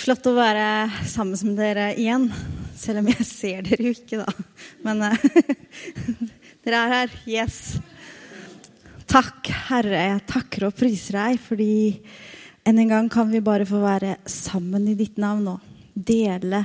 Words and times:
Flott 0.00 0.24
å 0.30 0.32
være 0.32 0.88
sammen 1.04 1.36
med 1.50 1.58
dere 1.60 1.90
igjen. 2.00 2.22
Selv 2.78 3.02
om 3.02 3.08
jeg 3.10 3.24
ser 3.28 3.66
dere 3.66 3.90
jo 3.90 3.92
ikke, 3.92 4.22
da. 4.22 4.32
Men 4.86 5.02
uh, 5.04 5.24
dere 6.64 6.78
er 6.78 6.94
her. 6.94 7.12
Yes. 7.28 7.58
Takk, 9.10 9.50
Herre. 9.68 10.06
Jeg 10.06 10.22
takker 10.30 10.70
og 10.70 10.78
priser 10.78 11.18
deg, 11.18 11.36
fordi 11.44 11.74
en 12.64 12.80
en 12.80 12.94
gang 12.94 13.12
kan 13.12 13.28
vi 13.28 13.42
bare 13.44 13.68
få 13.68 13.82
være 13.84 14.16
sammen 14.24 14.88
i 14.88 14.96
ditt 14.96 15.20
navn 15.20 15.52
og 15.52 15.68
dele 15.92 16.62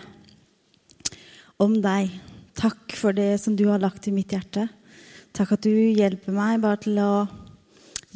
om 1.59 1.75
deg. 1.83 2.15
Takk 2.55 2.95
for 2.95 3.11
det 3.19 3.33
som 3.43 3.59
du 3.59 3.65
har 3.67 3.83
lagt 3.83 4.07
i 4.07 4.15
mitt 4.15 4.31
hjerte. 4.31 4.69
Takk 5.35 5.57
at 5.57 5.67
du 5.67 5.75
hjelper 5.75 6.31
meg 6.31 6.63
bare 6.63 6.85
til 6.87 7.03
å 7.03 7.13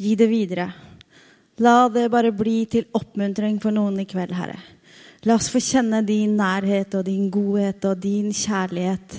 gi 0.00 0.16
det 0.16 0.32
videre. 0.32 0.70
La 1.60 1.90
det 1.92 2.08
bare 2.08 2.32
bli 2.32 2.62
til 2.72 2.88
oppmuntring 2.96 3.60
for 3.60 3.76
noen 3.76 4.00
i 4.00 4.08
kveld, 4.08 4.32
Herre. 4.32 4.79
La 5.28 5.34
oss 5.36 5.50
få 5.52 5.60
kjenne 5.60 5.98
din 6.00 6.32
nærhet 6.38 6.94
og 6.96 7.04
din 7.04 7.26
godhet 7.28 7.84
og 7.84 7.98
din 8.00 8.30
kjærlighet 8.32 9.18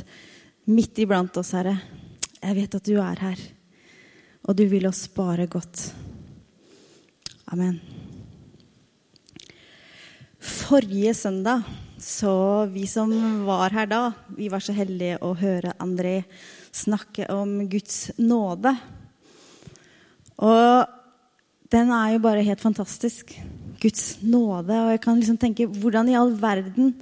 midt 0.73 0.97
iblant 1.03 1.35
oss, 1.37 1.51
Herre. 1.53 1.75
Jeg 2.41 2.57
vet 2.57 2.77
at 2.79 2.87
du 2.89 2.95
er 2.97 3.21
her, 3.21 3.43
og 4.49 4.57
du 4.57 4.63
vil 4.71 4.87
oss 4.89 5.03
bare 5.13 5.45
godt. 5.45 5.91
Amen. 7.53 7.77
Forrige 10.41 11.13
søndag, 11.13 11.69
så 12.01 12.65
vi 12.73 12.87
som 12.89 13.13
var 13.45 13.69
her 13.77 13.93
da, 13.93 14.03
vi 14.33 14.49
var 14.49 14.65
så 14.65 14.73
heldige 14.73 15.21
å 15.21 15.35
høre 15.37 15.77
André 15.85 16.23
snakke 16.73 17.29
om 17.29 17.59
Guds 17.69 18.07
nåde. 18.17 18.73
Og 20.41 20.97
den 21.69 21.93
er 21.93 22.15
jo 22.15 22.25
bare 22.25 22.47
helt 22.47 22.63
fantastisk. 22.65 23.37
Guds 23.81 24.21
nåde. 24.21 24.75
Og 24.75 24.93
jeg 24.93 25.01
kan 25.03 25.19
liksom 25.19 25.39
tenke 25.41 25.67
hvordan 25.67 26.11
i 26.11 26.17
all 26.19 26.35
verden 26.39 26.93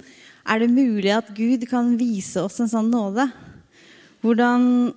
er 0.50 0.62
det 0.62 0.72
mulig 0.72 1.12
at 1.14 1.28
Gud 1.36 1.66
kan 1.68 1.92
vise 2.00 2.40
oss 2.42 2.58
en 2.62 2.70
sånn 2.70 2.90
nåde? 2.90 3.28
Hvordan 4.24 4.90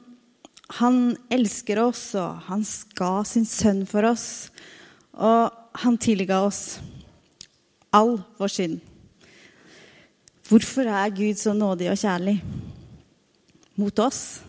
han 0.79 0.97
elsker 1.31 1.81
oss, 1.83 2.13
og 2.17 2.47
han 2.47 2.63
ga 2.97 3.11
sin 3.27 3.45
sønn 3.45 3.83
for 3.89 4.07
oss. 4.07 4.49
Og 5.13 5.51
han 5.83 5.99
tilga 6.01 6.39
oss 6.47 6.79
all 7.93 8.17
vår 8.39 8.53
synd. 8.53 8.79
Hvorfor 10.49 10.89
er 10.89 11.13
Gud 11.15 11.37
så 11.39 11.53
nådig 11.55 11.91
og 11.91 11.99
kjærlig 11.99 12.39
mot 13.79 14.01
oss? 14.03 14.41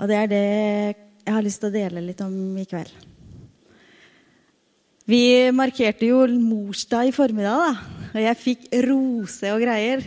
Og 0.00 0.10
det 0.10 0.18
er 0.18 0.28
det 0.30 0.42
jeg 0.44 1.34
har 1.36 1.44
lyst 1.44 1.62
til 1.62 1.70
å 1.70 1.76
dele 1.76 2.02
litt 2.04 2.20
om 2.24 2.34
i 2.58 2.66
kveld. 2.68 3.09
Vi 5.10 5.50
markerte 5.50 6.06
jo 6.06 6.20
morsdag 6.38 7.08
i 7.08 7.14
formiddag, 7.14 7.58
da. 7.58 8.10
Og 8.12 8.20
jeg 8.22 8.38
fikk 8.38 8.66
rose 8.84 9.50
og 9.50 9.62
greier. 9.64 10.04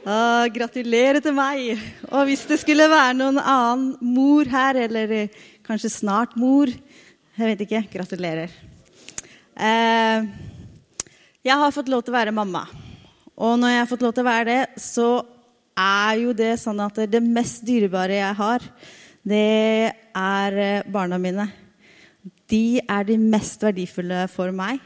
Og 0.00 0.54
gratulerer 0.54 1.20
til 1.20 1.34
meg. 1.36 1.82
Og 2.08 2.24
hvis 2.28 2.46
det 2.48 2.60
skulle 2.62 2.86
være 2.88 3.18
noen 3.18 3.40
annen 3.42 3.90
mor 4.00 4.48
her, 4.48 4.78
eller 4.86 5.28
kanskje 5.66 5.92
snart 5.92 6.38
mor 6.40 6.72
Jeg 6.72 7.52
vet 7.52 7.66
ikke. 7.66 7.84
Gratulerer. 7.92 8.56
Eh, 9.60 10.24
jeg 11.44 11.60
har 11.60 11.76
fått 11.76 11.92
lov 11.92 12.04
til 12.04 12.14
å 12.14 12.18
være 12.18 12.36
mamma. 12.36 12.64
Og 13.36 13.56
når 13.60 13.74
jeg 13.74 13.82
har 13.82 13.92
fått 13.92 14.04
lov 14.04 14.16
til 14.16 14.24
å 14.24 14.30
være 14.30 14.48
det, 14.48 14.60
så 14.80 15.08
er 15.76 16.20
jo 16.24 16.36
det 16.36 16.54
sånn 16.60 16.80
at 16.84 17.04
det 17.12 17.24
mest 17.24 17.64
dyrebare 17.64 18.22
jeg 18.22 18.40
har, 18.40 18.70
det 19.20 19.96
er 20.16 20.62
barna 20.88 21.20
mine 21.20 21.48
de 22.50 22.80
er 22.82 23.06
de 23.08 23.16
mest 23.20 23.62
verdifulle 23.64 24.26
for 24.32 24.52
meg. 24.54 24.80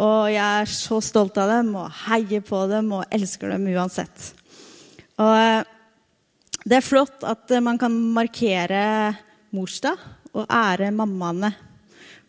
Og 0.00 0.30
jeg 0.32 0.40
er 0.40 0.70
så 0.70 1.00
stolt 1.04 1.36
av 1.40 1.50
dem 1.52 1.74
og 1.76 1.90
heier 2.06 2.40
på 2.46 2.62
dem 2.70 2.92
og 2.96 3.04
elsker 3.12 3.52
dem 3.52 3.66
uansett. 3.74 4.32
Og 5.20 5.34
eh, 5.36 5.62
det 6.62 6.78
er 6.78 6.86
flott 6.86 7.24
at 7.26 7.50
man 7.60 7.78
kan 7.80 7.92
markere 8.14 9.12
morsdag 9.52 9.98
og 10.32 10.46
ære 10.46 10.92
mammaene 10.94 11.52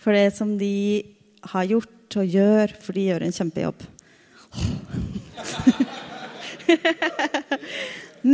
for 0.02 0.12
det 0.16 0.36
som 0.36 0.58
de 0.60 1.04
har 1.54 1.70
gjort 1.70 2.18
og 2.20 2.26
gjør, 2.28 2.74
for 2.84 2.94
de 2.98 3.08
gjør 3.08 3.24
en 3.26 3.36
kjempejobb. 3.36 3.80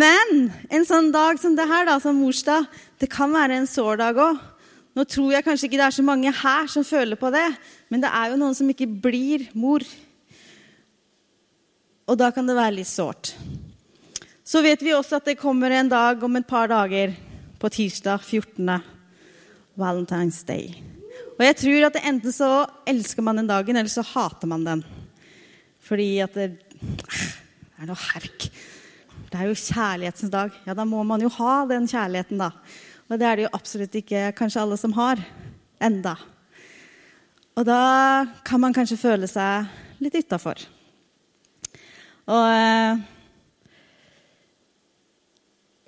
Men 0.02 0.52
en 0.70 0.86
sånn 0.86 1.12
dag 1.14 1.40
som 1.42 1.56
det 1.58 1.68
her, 1.70 1.86
da, 1.90 2.00
som 2.02 2.18
morsdag, 2.22 2.66
det 3.02 3.10
kan 3.12 3.34
være 3.34 3.56
en 3.60 3.70
sår 3.70 3.96
dag 4.02 4.16
òg. 4.22 4.38
Nå 5.00 5.06
tror 5.08 5.32
jeg 5.32 5.46
kanskje 5.46 5.70
ikke 5.70 5.78
det 5.80 5.86
er 5.86 5.96
så 5.96 6.04
mange 6.04 6.32
her 6.36 6.66
som 6.68 6.84
føler 6.84 7.16
på 7.16 7.30
det, 7.32 7.46
men 7.88 8.02
det 8.04 8.10
er 8.12 8.34
jo 8.34 8.40
noen 8.42 8.56
som 8.58 8.68
ikke 8.68 8.88
blir 9.00 9.46
mor. 9.56 9.86
Og 12.10 12.18
da 12.20 12.28
kan 12.36 12.50
det 12.50 12.58
være 12.58 12.76
litt 12.82 12.90
sårt. 12.90 13.32
Så 14.44 14.60
vet 14.66 14.84
vi 14.84 14.92
også 14.92 15.22
at 15.22 15.30
det 15.30 15.38
kommer 15.40 15.72
en 15.72 15.88
dag 15.88 16.26
om 16.26 16.36
et 16.36 16.48
par 16.50 16.68
dager, 16.68 17.14
på 17.60 17.72
tirsdag 17.72 18.20
14. 18.26 18.74
Valentine's 19.80 20.42
Day. 20.48 20.76
Og 21.38 21.46
jeg 21.48 21.58
tror 21.62 21.88
at 21.88 22.02
enten 22.02 22.36
så 22.36 22.50
elsker 22.88 23.24
man 23.24 23.40
den 23.40 23.48
dagen, 23.48 23.80
eller 23.80 23.92
så 23.92 24.04
hater 24.04 24.52
man 24.52 24.68
den. 24.68 24.84
Fordi 25.80 26.10
at 26.26 26.36
det, 26.36 26.50
det 26.76 27.80
er 27.80 27.88
noe 27.88 28.04
herk. 28.10 28.50
Det 29.30 29.40
er 29.40 29.48
jo 29.48 29.56
kjærlighetens 29.64 30.36
dag. 30.36 30.60
Ja, 30.68 30.76
da 30.76 30.84
må 30.84 31.08
man 31.08 31.24
jo 31.24 31.32
ha 31.40 31.62
den 31.72 31.88
kjærligheten, 31.88 32.44
da. 32.44 32.52
Og 33.10 33.18
det 33.18 33.26
er 33.26 33.38
det 33.38 33.48
jo 33.48 33.56
absolutt 33.58 33.96
ikke 33.98 34.28
kanskje 34.38 34.62
alle 34.62 34.78
som 34.78 34.94
har 34.94 35.22
enda. 35.82 36.14
Og 37.58 37.66
da 37.66 37.84
kan 38.46 38.62
man 38.62 38.76
kanskje 38.76 39.00
føle 39.02 39.28
seg 39.28 39.66
litt 40.00 40.16
utafor. 40.22 40.62
Og 42.30 42.46
eh, 42.54 43.00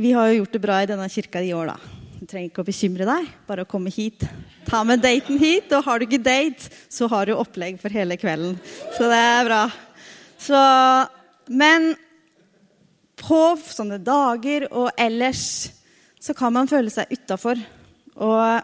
vi 0.01 0.13
har 0.17 0.31
jo 0.31 0.39
gjort 0.41 0.55
det 0.57 0.63
bra 0.63 0.79
i 0.81 0.89
denne 0.89 1.09
kirka 1.13 1.43
i 1.45 1.53
år, 1.53 1.75
da. 1.75 1.99
Du 2.17 2.25
trenger 2.25 2.49
ikke 2.49 2.63
å 2.63 2.67
bekymre 2.67 3.05
deg. 3.05 3.29
Bare 3.45 3.65
å 3.65 3.69
komme 3.69 3.93
hit. 3.93 4.25
Ta 4.65 4.81
med 4.85 5.03
daten 5.05 5.37
hit. 5.41 5.69
Og 5.77 5.85
har 5.85 6.01
du 6.01 6.07
ikke 6.07 6.21
date, 6.25 6.71
så 6.89 7.05
har 7.11 7.29
du 7.29 7.35
opplegg 7.37 7.77
for 7.81 7.93
hele 7.93 8.17
kvelden. 8.17 8.57
Så 8.97 9.09
det 9.09 9.19
er 9.21 9.45
bra. 9.45 9.61
Så, 10.41 10.61
men 11.53 11.91
på 13.21 13.41
sånne 13.61 14.01
dager 14.01 14.65
og 14.71 14.89
ellers 14.97 15.45
så 16.21 16.35
kan 16.37 16.53
man 16.53 16.69
føle 16.69 16.91
seg 16.93 17.09
utafor. 17.09 17.59
Og 18.21 18.61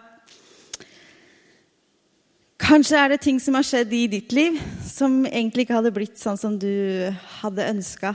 kanskje 2.61 2.99
er 3.01 3.13
det 3.13 3.21
ting 3.25 3.39
som 3.41 3.57
har 3.57 3.65
skjedd 3.65 3.93
i 3.97 4.05
ditt 4.11 4.33
liv 4.35 4.57
som 4.85 5.23
egentlig 5.25 5.65
ikke 5.65 5.77
hadde 5.79 5.93
blitt 5.95 6.21
sånn 6.21 6.37
som 6.37 6.57
du 6.61 7.09
hadde 7.41 7.69
ønska. 7.73 8.13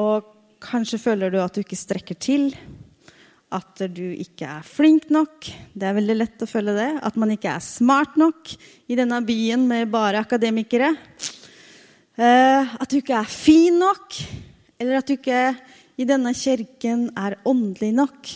Og 0.00 0.28
kanskje 0.62 1.00
føler 1.02 1.32
du 1.32 1.40
at 1.42 1.56
du 1.56 1.64
ikke 1.64 1.78
strekker 1.78 2.16
til. 2.20 2.50
At 3.50 3.82
du 3.90 4.04
ikke 4.14 4.46
er 4.46 4.64
flink 4.64 5.08
nok. 5.10 5.48
Det 5.74 5.88
er 5.88 5.96
veldig 5.96 6.16
lett 6.16 6.44
å 6.44 6.48
føle 6.48 6.76
det. 6.76 6.90
At 7.02 7.18
man 7.20 7.34
ikke 7.34 7.52
er 7.56 7.64
smart 7.64 8.16
nok 8.20 8.54
i 8.88 8.96
denne 8.96 9.18
byen 9.26 9.66
med 9.68 9.90
bare 9.92 10.22
akademikere. 10.22 10.92
Eh, 12.14 12.76
at 12.78 12.88
du 12.88 13.00
ikke 13.00 13.18
er 13.18 13.32
fin 13.32 13.76
nok. 13.82 14.20
Eller 14.80 15.00
at 15.00 15.10
du 15.10 15.16
ikke 15.18 15.42
i 16.00 16.06
denne 16.08 16.32
kirken 16.36 17.08
er 17.18 17.36
åndelig 17.44 17.90
nok. 17.92 18.30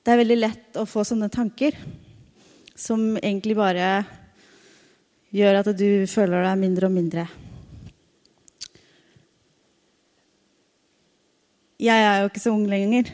Det 0.00 0.12
er 0.12 0.20
veldig 0.22 0.38
lett 0.38 0.78
å 0.78 0.86
få 0.88 1.02
sånne 1.06 1.28
tanker 1.32 1.74
som 2.78 3.16
egentlig 3.18 3.56
bare 3.58 3.88
gjør 5.34 5.60
at 5.60 5.70
du 5.76 6.06
føler 6.10 6.46
deg 6.46 6.60
mindre 6.60 6.88
og 6.88 6.94
mindre. 6.94 7.26
Jeg 11.80 12.06
er 12.06 12.20
jo 12.20 12.30
ikke 12.30 12.42
så 12.42 12.52
ung 12.54 12.66
lenger. 12.70 13.10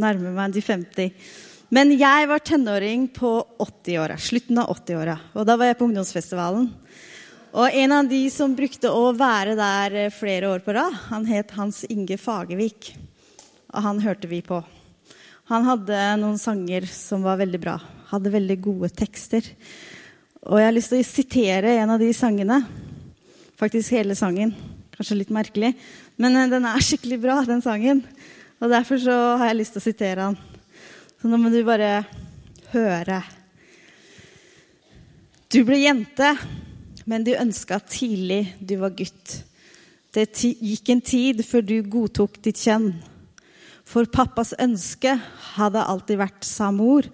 Nærmer 0.00 0.34
meg 0.34 0.54
de 0.56 0.64
50. 0.64 1.10
Men 1.70 1.92
jeg 1.94 2.28
var 2.30 2.42
tenåring 2.42 3.06
på 3.14 3.30
80-åra. 3.62 4.16
Slutten 4.18 4.58
av 4.58 4.72
80-åra. 4.74 5.16
Og 5.36 5.46
da 5.46 5.54
var 5.60 5.70
jeg 5.70 5.78
på 5.78 5.86
ungdomsfestivalen. 5.86 6.70
Og 7.50 7.66
en 7.74 7.92
av 7.92 8.06
de 8.06 8.18
som 8.30 8.52
brukte 8.54 8.92
å 8.94 9.08
være 9.18 9.56
der 9.58 9.94
eh, 10.04 10.12
flere 10.14 10.52
år 10.52 10.60
på 10.62 10.74
rad, 10.76 10.94
han 11.08 11.24
het 11.26 11.50
Hans 11.56 11.82
Inge 11.90 12.14
Fagervik. 12.20 12.92
Og 13.74 13.82
han 13.82 13.98
hørte 14.04 14.30
vi 14.30 14.38
på. 14.46 14.60
Han 15.50 15.66
hadde 15.66 15.98
noen 16.20 16.38
sanger 16.38 16.86
som 16.86 17.24
var 17.26 17.40
veldig 17.40 17.60
bra. 17.62 17.74
Hadde 18.12 18.30
veldig 18.30 18.58
gode 18.62 18.92
tekster. 18.94 19.42
Og 20.46 20.60
jeg 20.60 20.68
har 20.68 20.76
lyst 20.76 20.94
til 20.94 21.02
å 21.02 21.08
sitere 21.08 21.74
en 21.80 21.96
av 21.96 21.98
de 21.98 22.12
sangene. 22.14 22.60
faktisk 23.58 23.92
hele 23.98 24.14
sangen. 24.14 24.54
Kanskje 24.94 25.18
litt 25.18 25.34
merkelig, 25.34 25.74
men 26.22 26.36
eh, 26.36 26.48
den 26.54 26.70
er 26.70 26.86
skikkelig 26.86 27.18
bra, 27.18 27.42
den 27.42 27.66
sangen. 27.66 28.04
Og 28.62 28.70
derfor 28.70 29.02
så 29.02 29.18
har 29.42 29.50
jeg 29.50 29.58
lyst 29.58 29.74
til 29.74 29.82
å 29.82 29.88
sitere 29.90 30.30
han. 30.30 30.38
Så 31.18 31.26
nå 31.26 31.36
må 31.36 31.50
du 31.50 31.64
bare 31.66 32.04
høre. 32.70 33.24
Du 35.50 35.64
ble 35.66 35.82
jente, 35.82 36.36
men 37.10 37.26
du 37.26 37.32
ønska 37.34 37.80
tidlig 37.90 38.44
du 38.62 38.76
var 38.78 38.94
gutt. 38.94 39.40
Det 40.14 40.28
gikk 40.38 40.92
en 40.92 41.02
tid 41.02 41.42
før 41.46 41.64
du 41.66 41.76
godtok 41.82 42.38
ditt 42.44 42.60
kjønn. 42.62 42.92
For 43.86 44.06
pappas 44.06 44.52
ønske 44.62 45.16
hadde 45.56 45.82
alltid 45.82 46.20
vært, 46.20 46.46
sa 46.46 46.70
mor, 46.70 47.06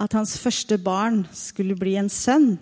at 0.00 0.14
hans 0.14 0.36
første 0.38 0.78
barn 0.78 1.24
skulle 1.34 1.74
bli 1.78 1.96
en 1.98 2.10
sønn. 2.10 2.54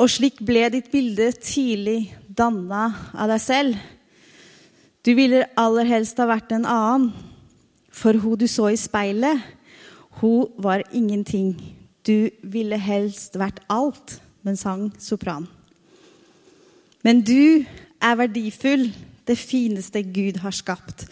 Og 0.00 0.08
slik 0.08 0.40
ble 0.40 0.64
ditt 0.72 0.88
bilde 0.92 1.28
tidlig 1.36 2.14
danna 2.26 2.88
av 3.12 3.28
deg 3.34 3.44
selv. 3.44 3.76
Du 5.04 5.12
ville 5.18 5.44
aller 5.60 5.88
helst 5.90 6.20
ha 6.22 6.28
vært 6.30 6.54
en 6.56 6.64
annen, 6.64 7.10
for 7.92 8.16
hun 8.16 8.40
du 8.40 8.48
så 8.48 8.70
i 8.72 8.80
speilet, 8.80 9.42
hun 10.22 10.48
var 10.56 10.84
ingenting. 10.96 11.52
Du 12.06 12.30
ville 12.42 12.78
helst 12.80 13.36
vært 13.36 13.60
alt, 13.68 14.16
men 14.42 14.58
sang 14.58 14.88
sopran. 15.00 15.46
Men 17.02 17.22
du 17.22 17.64
er 18.02 18.18
verdifull, 18.18 18.88
det 19.26 19.38
fineste 19.38 20.02
Gud 20.02 20.40
har 20.42 20.54
skapt. 20.54 21.06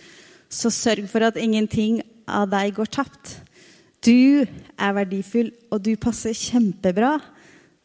Så 0.51 0.71
sørg 0.75 1.07
for 1.11 1.23
at 1.27 1.39
ingenting 1.39 2.01
av 2.27 2.51
deg 2.51 2.75
går 2.79 2.91
tapt. 2.91 3.37
Du 4.03 4.43
er 4.43 4.95
verdifull, 4.97 5.51
og 5.71 5.83
du 5.85 5.95
passer 6.01 6.35
kjempebra 6.35 7.19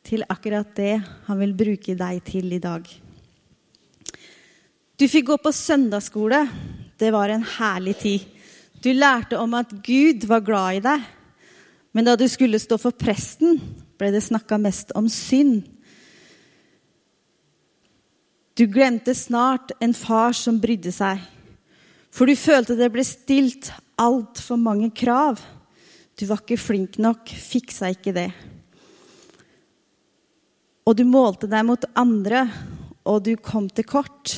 til 0.06 0.26
akkurat 0.30 0.70
det 0.78 1.00
han 1.28 1.42
vil 1.42 1.56
bruke 1.58 1.98
deg 1.98 2.22
til 2.26 2.54
i 2.56 2.62
dag. 2.62 2.86
Du 4.96 5.08
fikk 5.12 5.28
gå 5.28 5.38
på 5.44 5.52
søndagsskole. 5.52 6.46
Det 6.96 7.12
var 7.12 7.34
en 7.34 7.44
herlig 7.58 7.98
tid. 8.00 8.28
Du 8.80 8.94
lærte 8.94 9.40
om 9.42 9.58
at 9.58 9.74
Gud 9.84 10.24
var 10.30 10.46
glad 10.46 10.78
i 10.78 10.84
deg. 10.86 11.10
Men 11.96 12.08
da 12.08 12.16
du 12.16 12.26
skulle 12.32 12.62
stå 12.62 12.78
for 12.80 12.96
presten, 12.96 13.60
ble 14.00 14.12
det 14.14 14.24
snakka 14.26 14.60
mest 14.62 14.94
om 14.98 15.08
synd. 15.12 15.64
Du 18.56 18.66
glemte 18.72 19.16
snart 19.16 19.74
en 19.84 19.94
far 19.94 20.36
som 20.38 20.60
brydde 20.64 20.94
seg, 20.96 21.20
for 22.16 22.30
du 22.30 22.38
følte 22.40 22.78
det 22.80 22.88
ble 22.94 23.04
stilt 23.04 23.72
altfor 24.00 24.60
mange 24.60 24.92
krav. 24.96 25.42
Du 26.16 26.24
var 26.30 26.40
ikke 26.44 26.60
flink 26.60 27.00
nok, 27.04 27.28
fiksa 27.28 27.92
ikke 27.92 28.14
det. 28.16 28.30
Og 30.88 30.96
du 30.96 31.04
målte 31.10 31.50
deg 31.52 31.66
mot 31.68 31.88
andre, 31.98 32.46
og 33.04 33.26
du 33.26 33.34
kom 33.36 33.68
til 33.68 33.88
kort. 33.90 34.38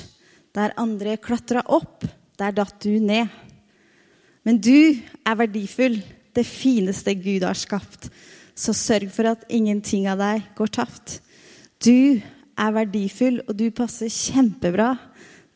Der 0.57 0.74
andre 0.80 1.19
klatra 1.21 1.62
opp, 1.69 2.07
der 2.39 2.56
datt 2.56 2.80
du 2.81 2.98
ned. 3.04 3.30
Men 4.48 4.57
du 4.63 4.98
er 5.27 5.38
verdifull, 5.38 6.00
det 6.33 6.45
fineste 6.48 7.13
Gud 7.19 7.44
har 7.45 7.57
skapt. 7.57 8.09
Så 8.57 8.74
sørg 8.74 9.12
for 9.13 9.30
at 9.30 9.45
ingenting 9.54 10.07
av 10.09 10.18
deg 10.21 10.48
går 10.57 10.71
tapt. 10.80 11.19
Du 11.77 12.18
er 12.57 12.74
verdifull, 12.74 13.44
og 13.45 13.54
du 13.59 13.69
passer 13.75 14.09
kjempebra 14.09 14.95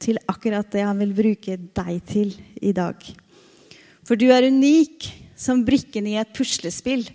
til 0.02 0.20
akkurat 0.30 0.70
det 0.74 0.86
han 0.86 1.02
vil 1.02 1.16
bruke 1.18 1.58
deg 1.58 1.98
til 2.10 2.36
i 2.62 2.74
dag. 2.78 3.02
For 4.06 4.18
du 4.18 4.28
er 4.34 4.50
unik 4.50 5.10
som 5.38 5.66
brikken 5.66 6.10
i 6.10 6.18
et 6.22 6.34
puslespill. 6.38 7.08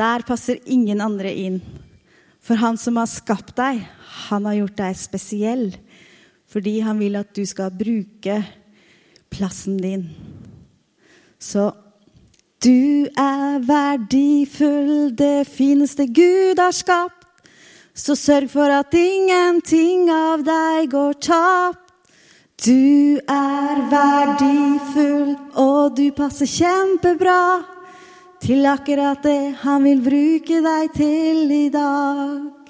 Der 0.00 0.24
passer 0.24 0.60
ingen 0.64 1.04
andre 1.04 1.32
inn. 1.32 1.60
For 2.42 2.58
han 2.58 2.78
som 2.80 2.98
har 2.98 3.10
skapt 3.10 3.54
deg, 3.58 3.82
han 4.28 4.48
har 4.48 4.58
gjort 4.62 4.80
deg 4.80 4.98
spesiell. 4.98 5.66
Fordi 6.52 6.78
han 6.84 7.00
vil 7.00 7.20
at 7.20 7.32
du 7.36 7.44
skal 7.48 7.72
bruke 7.72 8.40
plassen 9.32 9.78
din. 9.80 10.08
Så 11.40 11.70
du 12.62 13.08
er 13.18 13.58
verdifull, 13.66 15.10
det 15.18 15.48
fineste 15.50 16.06
Gud 16.06 16.60
har 16.62 16.74
skapt. 16.74 17.18
Så 17.94 18.14
sørg 18.16 18.48
for 18.48 18.72
at 18.72 18.94
ingenting 18.96 20.08
av 20.12 20.44
deg 20.46 20.88
går 20.94 21.18
tapt. 21.20 21.90
Du 22.62 23.18
er 23.26 23.82
verdifull, 23.90 25.34
og 25.58 25.96
du 25.98 26.06
passer 26.14 26.46
kjempebra 26.46 27.42
til 28.42 28.66
akkurat 28.70 29.22
det 29.26 29.54
han 29.64 29.82
vil 29.84 30.02
bruke 30.04 30.60
deg 30.62 30.94
til 30.94 31.50
i 31.50 31.66
dag. 31.74 32.62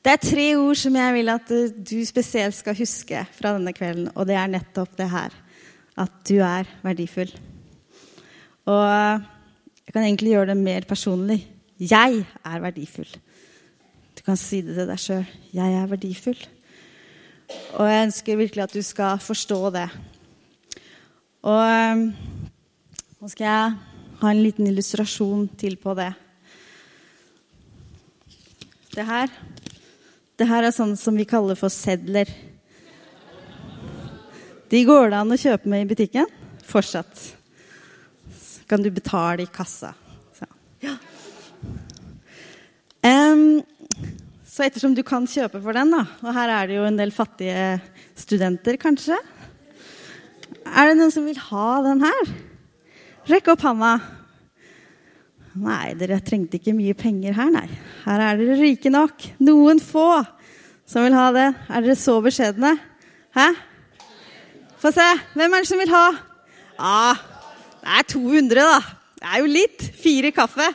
Det 0.00 0.12
er 0.16 0.22
tre 0.24 0.46
ord 0.56 0.78
som 0.80 0.96
jeg 0.96 1.14
vil 1.14 1.30
at 1.30 1.54
du 1.76 1.98
spesielt 2.08 2.56
skal 2.56 2.76
huske 2.78 3.22
fra 3.36 3.54
denne 3.56 3.74
kvelden, 3.76 4.10
og 4.16 4.26
det 4.26 4.38
er 4.40 4.50
nettopp 4.50 4.96
det 4.98 5.10
her. 5.12 5.34
At 6.00 6.12
du 6.28 6.38
er 6.40 6.68
verdifull. 6.84 7.32
Og 8.70 8.86
jeg 8.86 9.92
kan 9.92 10.06
egentlig 10.06 10.32
gjøre 10.32 10.52
det 10.52 10.60
mer 10.60 10.86
personlig. 10.88 11.42
Jeg 11.80 12.24
er 12.44 12.62
verdifull. 12.62 13.10
Du 14.16 14.24
kan 14.24 14.36
si 14.36 14.60
det 14.64 14.76
til 14.76 14.88
deg 14.88 15.00
sjøl. 15.00 15.28
Jeg 15.56 15.76
er 15.76 15.90
verdifull. 15.90 16.40
Og 17.76 17.88
jeg 17.88 18.06
ønsker 18.06 18.38
virkelig 18.38 18.64
at 18.64 18.74
du 18.74 18.82
skal 18.84 19.20
forstå 19.22 19.60
det. 19.74 19.86
Og 21.42 22.04
nå 23.20 23.30
skal 23.32 23.46
jeg 23.46 23.78
ha 24.20 24.30
en 24.30 24.42
liten 24.44 24.68
illustrasjon 24.68 25.48
til 25.60 25.78
på 25.80 25.94
det. 25.96 26.12
Det 28.90 29.06
her, 29.06 29.32
det 30.36 30.48
her 30.50 30.66
er 30.66 30.74
sånn 30.74 30.96
som 31.00 31.16
vi 31.16 31.28
kaller 31.28 31.56
for 31.58 31.72
sedler. 31.72 32.28
De 34.70 34.84
går 34.86 35.10
det 35.10 35.18
an 35.18 35.34
å 35.34 35.38
kjøpe 35.40 35.70
med 35.70 35.82
i 35.82 35.88
butikken 35.90 36.28
fortsatt. 36.70 37.22
Så 38.38 38.62
kan 38.70 38.82
du 38.82 38.90
betale 38.94 39.42
i 39.42 39.50
kassa. 39.50 39.92
Så, 40.36 40.46
ja. 40.84 40.94
Um, 43.02 43.62
så 44.46 44.66
ettersom 44.66 44.94
du 44.94 45.02
kan 45.06 45.26
kjøpe 45.30 45.58
for 45.64 45.74
den, 45.74 45.90
da, 45.94 46.04
og 46.22 46.36
her 46.36 46.52
er 46.54 46.68
det 46.68 46.76
jo 46.76 46.86
en 46.86 46.98
del 46.98 47.14
fattige 47.14 47.80
studenter, 48.18 48.76
kanskje 48.76 49.16
Er 50.68 50.90
det 50.90 50.98
noen 50.98 51.12
som 51.14 51.24
vil 51.26 51.38
ha 51.48 51.68
den 51.86 52.02
her? 52.04 52.32
Rekk 53.30 53.48
opp 53.54 53.64
handa. 53.64 53.94
Nei, 55.58 55.96
dere 55.98 56.20
trengte 56.22 56.60
ikke 56.60 56.76
mye 56.76 56.94
penger 56.98 57.34
her, 57.34 57.50
nei. 57.50 57.66
Her 58.04 58.22
er 58.22 58.38
dere 58.38 58.58
rike 58.60 58.92
nok. 58.92 59.24
Noen 59.42 59.80
få 59.82 60.20
som 60.86 61.02
vil 61.06 61.16
ha 61.16 61.26
det. 61.34 61.48
Er 61.66 61.82
dere 61.86 61.98
så 61.98 62.20
beskjedne? 62.22 62.76
Hæ? 63.34 63.48
Få 64.80 64.88
se. 64.96 65.04
Hvem 65.36 65.52
er 65.52 65.60
det 65.60 65.68
som 65.68 65.80
vil 65.80 65.92
ha? 65.92 66.06
Ah, 66.80 67.18
det 67.82 67.96
er 67.98 68.06
200, 68.14 68.62
da. 68.64 68.78
Det 69.20 69.28
er 69.28 69.42
jo 69.42 69.50
litt. 69.52 69.82
Fire 70.00 70.30
kaffe. 70.32 70.68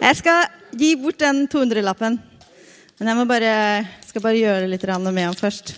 Jeg 0.00 0.18
skal 0.20 0.46
gi 0.78 0.92
bort 1.00 1.18
den 1.18 1.48
200-lappen. 1.50 2.20
Men 3.00 3.10
jeg 3.10 3.28
bare, 3.32 3.54
skal 4.06 4.22
bare 4.22 4.38
gjøre 4.38 4.68
litt 4.70 4.86
med 4.86 5.24
ham 5.24 5.34
først. 5.34 5.74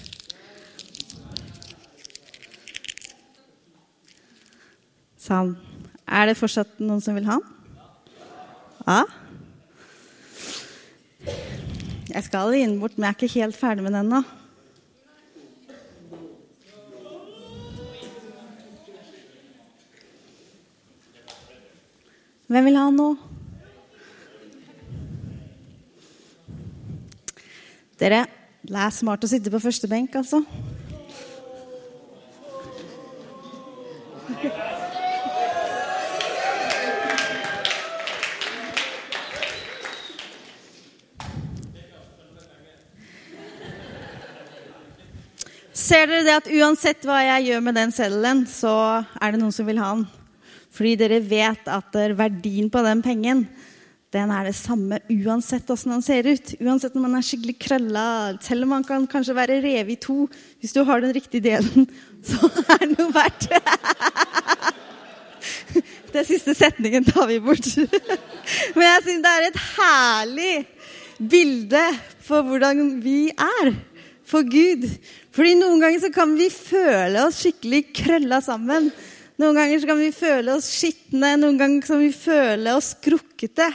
Sånn. 5.23 5.55
Er 6.05 6.29
det 6.29 6.37
fortsatt 6.37 6.77
noen 6.83 7.01
som 7.01 7.17
vil 7.17 7.31
ha 7.31 7.39
den? 7.41 7.49
Ja? 8.83 9.01
Jeg 12.13 12.25
skal 12.27 12.53
gi 12.53 12.67
den 12.67 12.81
bort, 12.83 12.99
men 12.99 13.09
jeg 13.09 13.15
er 13.15 13.21
ikke 13.23 13.41
helt 13.41 13.57
ferdig 13.57 13.87
med 13.87 13.95
den 13.95 14.05
ennå. 14.05 14.42
Hvem 22.53 22.67
vil 22.69 22.75
ha 22.77 22.89
nå? 22.93 23.05
Dere, 27.97 28.27
det 28.69 28.77
er 28.77 28.93
smart 28.93 29.25
å 29.25 29.31
sitte 29.31 29.49
på 29.49 29.61
første 29.63 29.89
benk, 29.89 30.19
altså. 30.21 30.43
Ser 45.73 46.05
dere 46.05 46.27
det 46.27 46.37
at 46.43 46.53
uansett 46.53 47.09
hva 47.09 47.23
jeg 47.25 47.49
gjør 47.49 47.65
med 47.71 47.81
den 47.81 47.97
seddelen, 47.97 48.45
så 48.45 48.75
er 49.17 49.33
det 49.33 49.41
noen 49.41 49.57
som 49.57 49.65
vil 49.65 49.81
ha 49.81 49.95
den? 49.97 50.11
Fordi 50.73 50.97
dere 51.01 51.21
vet 51.21 51.69
at 51.69 52.01
verdien 52.17 52.71
på 52.73 52.83
den 52.85 53.05
pengen 53.05 53.47
den 54.13 54.29
er 54.29 54.45
det 54.45 54.57
samme 54.59 54.99
uansett 55.09 55.71
åssen 55.73 55.95
den 55.95 56.03
ser 56.05 56.27
ut. 56.29 56.51
Uansett 56.61 56.97
om 56.99 57.07
man 57.07 57.17
er 57.17 57.25
skikkelig 57.25 57.55
krølla, 57.65 58.07
selv 58.45 58.67
om 58.67 58.75
man 58.75 58.85
kan 58.85 59.07
kanskje 59.09 59.37
være 59.39 59.63
revet 59.65 59.95
i 59.95 60.01
to. 60.05 60.27
Hvis 60.61 60.75
du 60.77 60.83
har 60.85 61.01
den 61.01 61.15
riktige 61.17 61.47
delen, 61.47 61.89
så 62.29 62.51
er 62.67 62.83
det 62.83 62.91
noe 62.99 63.09
verdt. 63.21 63.49
Den 66.13 66.29
siste 66.29 66.53
setningen 66.57 67.09
tar 67.09 67.31
vi 67.31 67.39
bort. 67.41 67.65
Men 68.77 68.85
jeg 68.85 69.07
syns 69.07 69.25
det 69.25 69.33
er 69.33 69.49
et 69.49 69.63
herlig 69.79 70.53
bilde 71.33 71.87
for 72.21 72.45
hvordan 72.45 72.99
vi 73.01 73.31
er 73.33 73.73
for 74.29 74.45
Gud. 74.45 74.85
Fordi 75.33 75.57
noen 75.57 75.81
ganger 75.81 76.05
så 76.05 76.13
kan 76.13 76.37
vi 76.37 76.53
føle 76.53 77.25
oss 77.25 77.41
skikkelig 77.41 77.87
krølla 77.97 78.43
sammen. 78.45 78.93
Noen 79.43 79.57
ganger 79.59 79.81
så 79.83 79.89
kan 79.91 79.99
vi 79.99 80.13
føle 80.15 80.53
oss 80.55 80.69
skitne, 80.71 81.33
noen 81.41 81.57
ganger 81.59 81.83
kan 81.83 81.99
vi 81.99 82.13
føle 82.15 82.77
oss 82.79 82.93
skrukkete. 82.95 83.67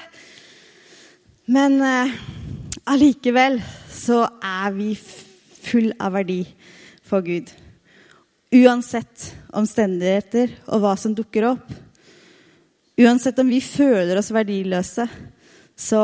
Men 1.51 1.75
eh, 1.83 2.13
allikevel 2.87 3.57
så 3.91 4.21
er 4.39 4.71
vi 4.77 4.93
full 4.95 5.89
av 5.99 6.15
verdi 6.15 6.39
for 7.03 7.25
Gud. 7.25 7.51
Uansett 8.55 9.27
omstendigheter 9.59 10.55
og 10.71 10.85
hva 10.85 10.95
som 10.95 11.17
dukker 11.17 11.49
opp. 11.49 11.67
Uansett 13.03 13.43
om 13.43 13.51
vi 13.51 13.59
føler 13.59 14.15
oss 14.21 14.31
verdiløse, 14.31 15.03
så 15.75 16.03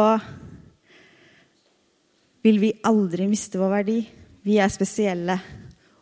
vil 2.43 2.60
vi 2.60 2.75
aldri 2.84 3.32
miste 3.32 3.63
vår 3.63 3.77
verdi. 3.79 4.00
Vi 4.43 4.60
er 4.60 4.75
spesielle. 4.75 5.39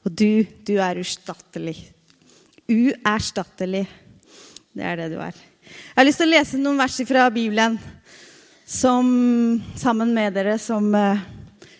Og 0.01 0.17
du, 0.17 0.47
du 0.65 0.79
er 0.81 0.97
uerstattelig. 0.97 1.90
Uerstattelig. 2.69 3.85
Det 4.71 4.85
er 4.85 4.99
det 4.99 5.09
du 5.13 5.19
er. 5.23 5.35
Jeg 5.71 5.97
har 5.97 6.07
lyst 6.07 6.21
til 6.21 6.29
å 6.29 6.35
lese 6.35 6.59
noen 6.59 6.79
vers 6.81 6.97
fra 7.07 7.27
Bibelen 7.33 7.77
som, 8.67 9.07
sammen 9.79 10.13
med 10.15 10.35
dere 10.35 10.57
som 10.61 10.87
uh, 10.95 11.19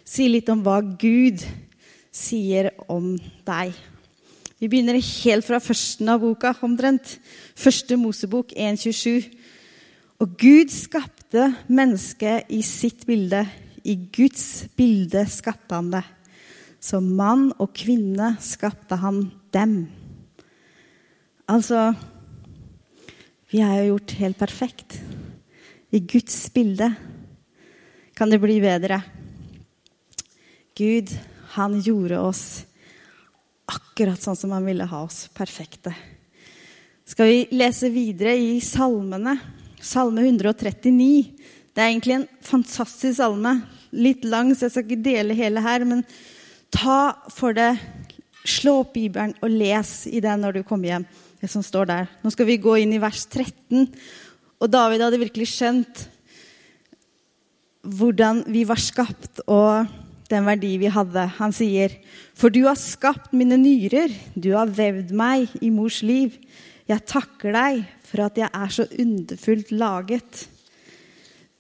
sier 0.04 0.32
litt 0.34 0.50
om 0.52 0.64
hva 0.64 0.80
Gud 0.82 1.44
sier 2.12 2.72
om 2.92 3.14
deg. 3.48 3.76
Vi 4.62 4.70
begynner 4.70 5.00
helt 5.00 5.48
fra 5.48 5.62
førsten 5.64 6.12
av 6.12 6.22
boka, 6.22 6.54
omtrent. 6.62 7.16
Første 7.58 7.98
Mosebok 7.98 8.52
1.27. 8.54 9.32
Og 10.22 10.36
Gud 10.38 10.70
skapte 10.70 11.48
mennesket 11.72 12.52
i 12.54 12.60
sitt 12.66 13.08
bilde. 13.10 13.46
I 13.82 13.96
Guds 14.14 14.68
bilde 14.78 15.24
skapte 15.32 15.80
han 15.80 15.90
det. 15.96 16.04
Som 16.82 17.10
mann 17.18 17.50
og 17.58 17.72
kvinne 17.78 18.36
skapte 18.44 19.00
han 19.02 19.24
dem. 19.56 19.80
Altså 21.52 21.92
Vi 23.52 23.60
er 23.60 23.82
jo 23.82 23.96
gjort 23.96 24.14
helt 24.22 24.40
perfekt. 24.40 25.00
I 25.92 26.00
Guds 26.00 26.46
bilde. 26.56 26.88
Kan 28.16 28.32
det 28.32 28.40
bli 28.40 28.62
bedre? 28.64 29.02
Gud, 30.78 31.12
han 31.58 31.76
gjorde 31.84 32.22
oss 32.24 32.44
akkurat 33.68 34.22
sånn 34.24 34.38
som 34.40 34.54
han 34.56 34.64
ville 34.70 34.88
ha 34.88 35.02
oss. 35.04 35.26
Perfekte. 35.36 35.92
Skal 37.04 37.28
vi 37.28 37.42
lese 37.60 37.90
videre 37.92 38.38
i 38.40 38.62
salmene? 38.64 39.36
Salme 39.84 40.24
139. 40.24 41.10
Det 41.76 41.84
er 41.84 41.90
egentlig 41.90 42.22
en 42.22 42.30
fantastisk 42.46 43.18
salme. 43.20 43.58
Litt 43.92 44.24
lang, 44.24 44.54
så 44.56 44.70
jeg 44.70 44.78
skal 44.78 44.88
ikke 44.88 45.10
dele 45.10 45.36
hele 45.36 45.66
her. 45.66 45.84
Men 45.84 46.06
ta 46.72 47.02
for 47.36 47.58
det, 47.58 47.74
slå 48.48 48.78
opp 48.86 48.96
Bibelen 48.96 49.36
og 49.44 49.52
les 49.52 50.06
i 50.08 50.24
den 50.24 50.48
når 50.48 50.62
du 50.62 50.64
kommer 50.64 50.94
hjem. 50.94 51.10
Det 51.42 51.50
som 51.50 51.64
står 51.66 51.90
der. 51.90 52.10
Nå 52.22 52.30
skal 52.34 52.46
vi 52.46 52.62
gå 52.62 52.76
inn 52.84 52.94
i 52.94 53.02
vers 53.02 53.24
13. 53.26 53.88
Og 54.62 54.70
David 54.70 55.02
hadde 55.02 55.22
virkelig 55.24 55.50
skjønt 55.56 56.06
hvordan 57.82 58.44
vi 58.54 58.62
var 58.70 58.78
skapt, 58.78 59.42
og 59.50 59.90
den 60.30 60.46
verdi 60.46 60.76
vi 60.78 60.92
hadde. 60.94 61.26
Han 61.40 61.52
sier, 61.52 61.90
'For 62.36 62.50
du 62.54 62.68
har 62.68 62.78
skapt 62.78 63.34
mine 63.34 63.58
nyrer, 63.58 64.14
du 64.38 64.54
har 64.54 64.68
vevd 64.68 65.12
meg 65.12 65.50
i 65.62 65.70
mors 65.70 66.02
liv.' 66.02 66.38
'Jeg 66.88 67.06
takker 67.06 67.54
deg 67.54 67.86
for 68.04 68.26
at 68.26 68.38
jeg 68.38 68.50
er 68.54 68.70
så 68.70 68.86
underfullt 69.00 69.72
laget.' 69.72 70.48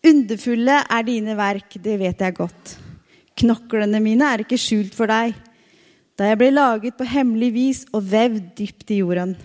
Underfulle 0.03 0.81
er 0.89 1.03
dine 1.03 1.37
verk, 1.37 1.77
det 1.77 1.99
vet 1.99 2.19
jeg 2.19 2.33
godt. 2.33 2.77
Knoklene 3.37 3.99
mine 4.01 4.25
er 4.25 4.41
ikke 4.41 4.57
skjult 4.57 4.95
for 4.97 5.05
deg. 5.05 5.35
Da 6.17 6.25
jeg 6.25 6.37
ble 6.37 6.49
laget 6.49 6.97
på 6.97 7.05
hemmelig 7.05 7.53
vis 7.53 7.85
og 7.93 8.09
vevd 8.09 8.55
dypt 8.57 8.91
i 8.91 8.97
jorden. 9.01 9.35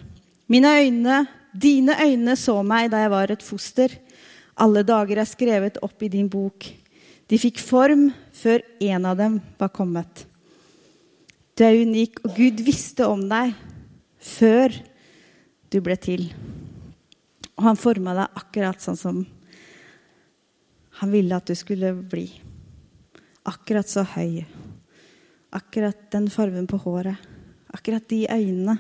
Mine 0.47 0.71
øyne, 0.79 1.27
dine 1.53 1.97
øyne 1.99 2.37
så 2.39 2.61
meg 2.63 2.91
da 2.93 3.03
jeg 3.03 3.11
var 3.11 3.33
et 3.33 3.43
foster. 3.43 3.91
Alle 4.57 4.85
dager 4.87 5.19
er 5.19 5.29
skrevet 5.29 5.81
opp 5.83 6.03
i 6.03 6.11
din 6.13 6.29
bok. 6.31 6.69
De 7.27 7.39
fikk 7.39 7.59
form 7.59 8.09
før 8.37 8.63
en 8.87 9.09
av 9.11 9.19
dem 9.19 9.41
var 9.59 9.73
kommet. 9.75 10.27
Du 11.57 11.65
er 11.65 11.83
unik, 11.83 12.21
og 12.25 12.37
Gud 12.37 12.61
visste 12.63 13.09
om 13.09 13.25
deg 13.27 13.57
før 14.23 14.75
du 15.73 15.81
ble 15.83 15.97
til. 15.99 16.29
Og 17.57 17.65
han 17.67 17.81
forma 17.81 18.15
deg 18.15 18.39
akkurat 18.39 18.83
sånn 18.85 19.01
som 19.01 19.23
han 21.01 21.13
ville 21.13 21.37
at 21.37 21.49
du 21.49 21.57
skulle 21.59 21.91
bli. 21.97 22.29
Akkurat 23.49 23.89
så 23.89 24.05
høy. 24.15 24.45
Akkurat 25.57 26.07
den 26.13 26.31
fargen 26.33 26.69
på 26.71 26.79
håret. 26.85 27.19
Akkurat 27.75 28.07
de 28.09 28.25
øynene. 28.31 28.77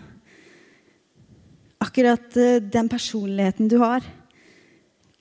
Akkurat 1.86 2.36
eh, 2.40 2.58
den 2.62 2.90
personligheten 2.90 3.70
du 3.70 3.78
har. 3.82 4.04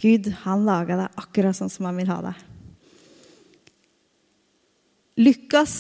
Gud, 0.02 0.32
han 0.44 0.66
laga 0.68 0.98
deg 1.00 1.22
akkurat 1.22 1.58
sånn 1.58 1.72
som 1.72 1.88
han 1.88 2.00
vil 2.00 2.10
ha 2.12 2.20
deg. 2.26 2.42
Lukas 5.22 5.76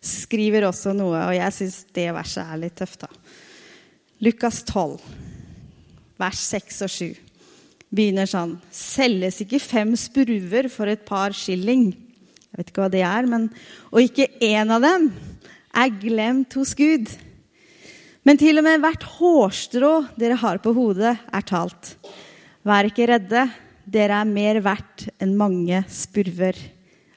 skriver 0.00 0.68
også 0.68 0.92
noe, 0.96 1.24
og 1.26 1.34
jeg 1.34 1.56
syns 1.56 1.80
det 1.96 2.06
verset 2.14 2.46
er 2.46 2.60
litt 2.62 2.76
tøft. 2.78 3.02
da. 3.02 3.10
Lukas 4.22 4.62
12, 4.68 5.00
vers 6.20 6.44
6 6.52 6.84
og 6.86 6.94
7 6.94 7.08
begynner 7.90 8.28
sånn 8.30 8.52
Selges 8.70 9.40
ikke 9.42 9.58
fem 9.58 9.96
spruver 9.98 10.68
for 10.70 10.90
et 10.92 11.02
par 11.08 11.34
skilling? 11.34 11.88
Jeg 11.90 12.58
vet 12.58 12.70
ikke 12.70 12.84
hva 12.84 12.92
det 12.92 13.02
er, 13.06 13.26
men 13.26 13.48
Og 13.90 14.04
ikke 14.04 14.28
én 14.44 14.70
av 14.70 14.84
dem 14.84 15.10
er 15.74 15.90
glemt 16.02 16.54
hos 16.58 16.74
Gud. 16.74 17.10
Men 18.26 18.36
til 18.40 18.60
og 18.60 18.66
med 18.66 18.82
hvert 18.82 19.04
hårstrå 19.16 19.92
dere 20.20 20.36
har 20.42 20.60
på 20.60 20.74
hodet, 20.76 21.14
er 21.16 21.44
talt. 21.48 21.94
Vær 22.66 22.84
ikke 22.90 23.08
redde, 23.08 23.46
dere 23.88 24.20
er 24.20 24.28
mer 24.28 24.60
verdt 24.64 25.08
enn 25.22 25.38
mange 25.38 25.80
spurver. 25.88 26.56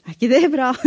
Er 0.04 0.16
ikke 0.16 0.32
det 0.32 0.52
bra? 0.52 0.72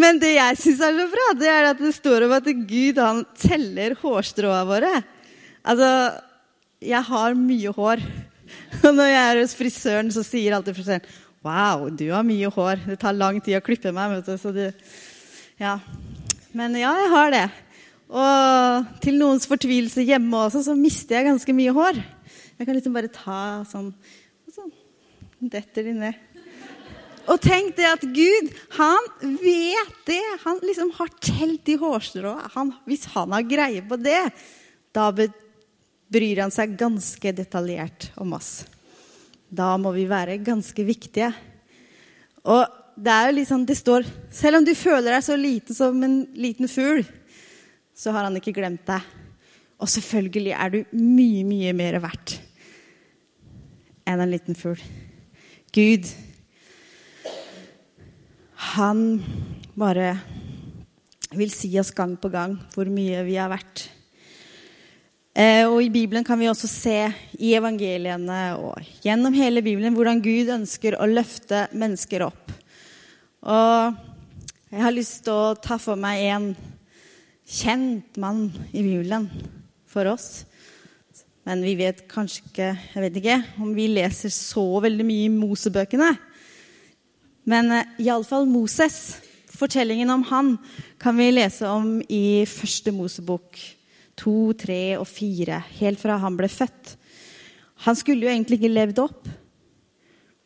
Men 0.00 0.18
det 0.22 0.32
jeg 0.36 0.58
syns 0.58 0.82
er 0.84 0.98
så 0.98 1.06
bra, 1.12 1.26
det 1.38 1.48
er 1.50 1.68
at 1.70 1.80
det 1.82 1.92
står 1.94 2.26
om 2.26 2.34
at 2.36 2.50
Gud 2.68 2.98
han 3.00 3.22
teller 3.38 3.96
hårstråene 4.00 4.68
våre. 4.68 4.92
Altså, 5.62 5.88
jeg 6.82 7.02
har 7.10 7.38
mye 7.38 7.72
hår. 7.76 8.04
Og 8.86 8.92
når 8.94 9.10
jeg 9.10 9.24
er 9.24 9.40
hos 9.42 9.56
frisøren, 9.58 10.10
så 10.14 10.22
sier 10.26 10.56
alltid 10.56 10.78
frisøren 10.78 11.10
Wow, 11.40 11.86
du 11.96 12.10
har 12.12 12.24
mye 12.26 12.50
hår. 12.52 12.82
Det 12.90 12.98
tar 13.00 13.16
lang 13.16 13.38
tid 13.40 13.56
å 13.56 13.64
klippe 13.64 13.94
meg. 13.96 14.18
vet 14.18 14.26
du. 14.28 14.36
Så 14.36 14.52
det, 14.52 14.74
ja. 15.60 15.78
Men 16.56 16.74
ja, 16.78 16.92
jeg 16.98 17.10
har 17.12 17.34
det. 17.34 17.44
Og 18.10 18.88
til 19.04 19.20
noens 19.20 19.46
fortvilelse 19.46 20.02
hjemme 20.06 20.46
også, 20.46 20.64
så 20.66 20.74
mister 20.78 21.20
jeg 21.20 21.28
ganske 21.30 21.54
mye 21.54 21.74
hår. 21.74 22.00
Jeg 22.58 22.66
kan 22.66 22.76
liksom 22.76 22.96
bare 22.96 23.12
ta 23.12 23.42
sånn 23.70 23.92
detter 25.40 25.86
de 25.86 25.94
ned. 25.96 26.26
Og 27.30 27.38
tenk 27.40 27.76
det 27.78 27.86
at 27.86 28.02
Gud, 28.02 28.48
han 28.74 29.06
vet 29.40 29.94
det. 30.08 30.24
Han 30.42 30.58
liksom 30.64 30.90
har 30.96 31.12
telt 31.22 31.62
de 31.68 31.76
hårstråene. 31.80 32.66
Hvis 32.88 33.06
han 33.14 33.36
har 33.36 33.46
greie 33.46 33.84
på 33.86 33.98
det, 34.00 34.22
da 34.96 35.10
bryr 35.14 36.42
han 36.42 36.52
seg 36.52 36.74
ganske 36.80 37.32
detaljert 37.36 38.10
om 38.20 38.34
oss. 38.34 38.64
Da 39.46 39.76
må 39.78 39.94
vi 39.94 40.08
være 40.10 40.40
ganske 40.42 40.84
viktige. 40.86 41.30
Og 42.42 42.79
det 43.00 43.12
er 43.12 43.30
jo 43.30 43.36
liksom, 43.38 43.64
det 43.64 43.78
står 43.78 44.04
Selv 44.34 44.60
om 44.60 44.66
du 44.66 44.74
føler 44.76 45.14
deg 45.14 45.24
så 45.24 45.36
liten 45.38 45.76
som 45.76 46.02
en 46.04 46.20
liten 46.36 46.68
fugl, 46.68 47.02
så 47.96 48.12
har 48.14 48.26
han 48.26 48.36
ikke 48.38 48.54
glemt 48.56 48.84
deg. 48.88 49.04
Og 49.80 49.88
selvfølgelig 49.88 50.52
er 50.56 50.72
du 50.72 50.78
mye, 50.92 51.44
mye 51.48 51.72
mer 51.76 52.00
verdt 52.02 52.36
enn 54.08 54.20
en 54.20 54.32
liten 54.32 54.56
fugl. 54.58 54.80
Gud, 55.72 56.08
han 58.74 59.02
bare 59.78 60.12
vil 61.38 61.52
si 61.54 61.70
oss 61.78 61.92
gang 61.94 62.16
på 62.20 62.30
gang 62.32 62.56
hvor 62.74 62.90
mye 62.90 63.22
vi 63.26 63.36
har 63.38 63.52
vært. 63.52 63.86
Eh, 65.30 65.62
og 65.68 65.78
I 65.84 65.92
Bibelen 65.94 66.26
kan 66.26 66.40
vi 66.40 66.48
også 66.50 66.68
se 66.68 66.96
i 67.38 67.52
evangeliene 67.54 68.40
og 68.58 68.82
gjennom 69.04 69.36
hele 69.36 69.62
Bibelen 69.62 69.94
hvordan 69.94 70.22
Gud 70.24 70.50
ønsker 70.56 70.98
å 70.98 71.06
løfte 71.08 71.68
mennesker 71.70 72.26
opp. 72.26 72.50
Og 73.40 73.96
jeg 74.68 74.82
har 74.84 74.92
lyst 74.92 75.22
til 75.24 75.32
å 75.32 75.54
ta 75.56 75.78
for 75.80 75.96
meg 75.96 76.26
en 76.28 76.50
kjent 77.48 78.18
mann 78.20 78.50
i 78.68 78.82
Bibelen 78.84 79.30
for 79.88 80.10
oss. 80.12 80.44
Men 81.48 81.64
vi 81.64 81.72
vet 81.78 82.04
kanskje 82.10 82.42
ikke 82.44 82.66
Jeg 82.68 83.02
vet 83.06 83.16
ikke 83.16 83.38
om 83.64 83.72
vi 83.74 83.88
leser 83.88 84.28
så 84.34 84.64
veldig 84.84 85.06
mye 85.08 85.24
i 85.24 85.32
Mosebøkene. 85.32 86.12
Men 87.48 87.72
uh, 87.72 87.96
iallfall 87.96 88.44
Moses. 88.44 89.18
Fortellingen 89.56 90.12
om 90.12 90.22
han 90.28 90.54
kan 91.00 91.16
vi 91.16 91.32
lese 91.32 91.64
om 91.68 91.98
i 92.12 92.44
første 92.48 92.92
Mosebok 92.92 93.56
to, 94.20 94.52
tre 94.52 94.98
og 95.00 95.08
fire, 95.08 95.62
helt 95.80 96.00
fra 96.00 96.20
han 96.20 96.36
ble 96.36 96.48
født. 96.52 96.94
Han 97.88 97.96
skulle 97.96 98.28
jo 98.28 98.32
egentlig 98.32 98.60
ikke 98.60 98.72
levd 98.72 99.00
opp. 99.08 99.28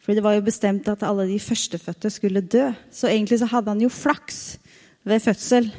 For 0.04 0.12
det 0.12 0.24
var 0.24 0.36
jo 0.36 0.44
bestemt 0.44 0.88
at 0.92 1.02
alle 1.06 1.24
de 1.30 1.40
førstefødte 1.40 2.10
skulle 2.12 2.44
dø. 2.44 2.68
Så 2.92 3.08
egentlig 3.08 3.40
så 3.40 3.48
hadde 3.48 3.72
han 3.72 3.80
jo 3.80 3.88
flaks 3.88 4.58
ved 5.08 5.22
fødsel. 5.24 5.70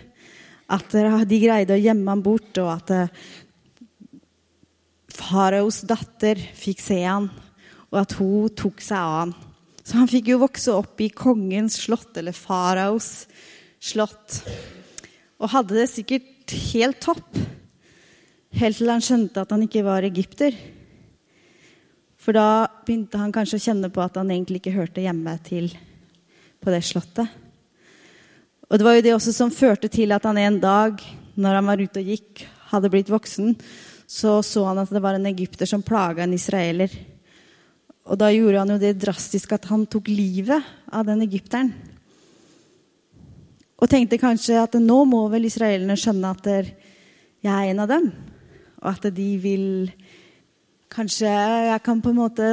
At 0.65 0.95
de 1.29 1.41
greide 1.43 1.75
å 1.75 1.81
gjemme 1.81 2.09
ham 2.09 2.23
bort, 2.25 2.57
og 2.57 2.71
at 2.73 2.93
eh, 2.95 3.25
faraos 5.13 5.83
datter 5.85 6.41
fikk 6.57 6.81
se 6.81 6.97
han, 7.03 7.29
og 7.91 7.99
at 8.01 8.15
hun 8.17 8.55
tok 8.57 8.81
seg 8.81 8.97
av 8.97 9.19
han. 9.19 9.35
Så 9.85 9.99
han 9.99 10.09
fikk 10.09 10.31
jo 10.33 10.41
vokse 10.41 10.73
opp 10.73 11.01
i 11.05 11.11
kongens 11.13 11.77
slott, 11.83 12.15
eller 12.17 12.33
faraos 12.33 13.27
slott. 13.77 14.39
Og 15.37 15.51
hadde 15.53 15.77
det 15.77 15.91
sikkert 15.91 16.55
helt 16.73 16.97
topp. 17.05 17.37
Helt 18.57 18.79
til 18.81 18.89
han 18.89 19.03
skjønte 19.05 19.43
at 19.43 19.53
han 19.53 19.67
ikke 19.67 19.85
var 19.85 20.07
egypter. 20.07 20.57
For 22.25 22.33
da 22.33 22.65
begynte 22.87 23.19
han 23.21 23.33
kanskje 23.33 23.59
å 23.59 23.65
kjenne 23.67 23.91
på 23.93 24.01
at 24.01 24.15
han 24.17 24.31
egentlig 24.33 24.63
ikke 24.63 24.73
hørte 24.73 25.03
hjemme 25.03 25.35
til 25.45 25.69
på 26.57 26.71
det 26.73 26.81
slottet. 26.87 27.29
Og 28.65 28.79
det 28.81 28.85
var 28.87 28.95
jo 28.97 29.03
det 29.05 29.13
også 29.13 29.33
som 29.35 29.53
førte 29.53 29.91
til 29.93 30.09
at 30.15 30.25
han 30.25 30.39
en 30.41 30.57
dag, 30.57 31.01
når 31.37 31.59
han 31.59 31.69
var 31.69 31.83
ute 31.83 32.01
og 32.01 32.09
gikk, 32.09 32.47
hadde 32.71 32.89
blitt 32.89 33.11
voksen, 33.13 33.53
så 34.09 34.39
så 34.41 34.63
han 34.65 34.81
at 34.81 34.89
det 34.89 35.03
var 35.05 35.19
en 35.19 35.29
egypter 35.29 35.69
som 35.69 35.85
plaga 35.85 36.23
en 36.25 36.33
israeler. 36.33 36.89
Og 38.09 38.17
da 38.17 38.31
gjorde 38.33 38.63
han 38.63 38.73
jo 38.73 38.81
det 38.81 38.95
drastisk 39.01 39.53
at 39.53 39.69
han 39.69 39.85
tok 39.85 40.09
livet 40.09 40.65
av 40.89 41.05
den 41.05 41.21
egypteren. 41.25 41.69
Og 43.77 43.91
tenkte 43.91 44.17
kanskje 44.17 44.57
at 44.63 44.79
nå 44.81 44.97
må 45.05 45.27
vel 45.29 45.45
israelerne 45.45 45.97
skjønne 45.99 46.33
at 46.33 46.49
jeg 46.49 47.53
er 47.53 47.69
en 47.69 47.85
av 47.85 47.91
dem. 47.91 48.09
Og 48.81 48.89
at 48.95 49.09
de 49.13 49.29
vil 49.41 49.67
Kanskje 50.91 51.29
jeg 51.29 51.81
kan 51.83 52.01
på 52.01 52.11
en 52.13 52.19
måte 52.19 52.49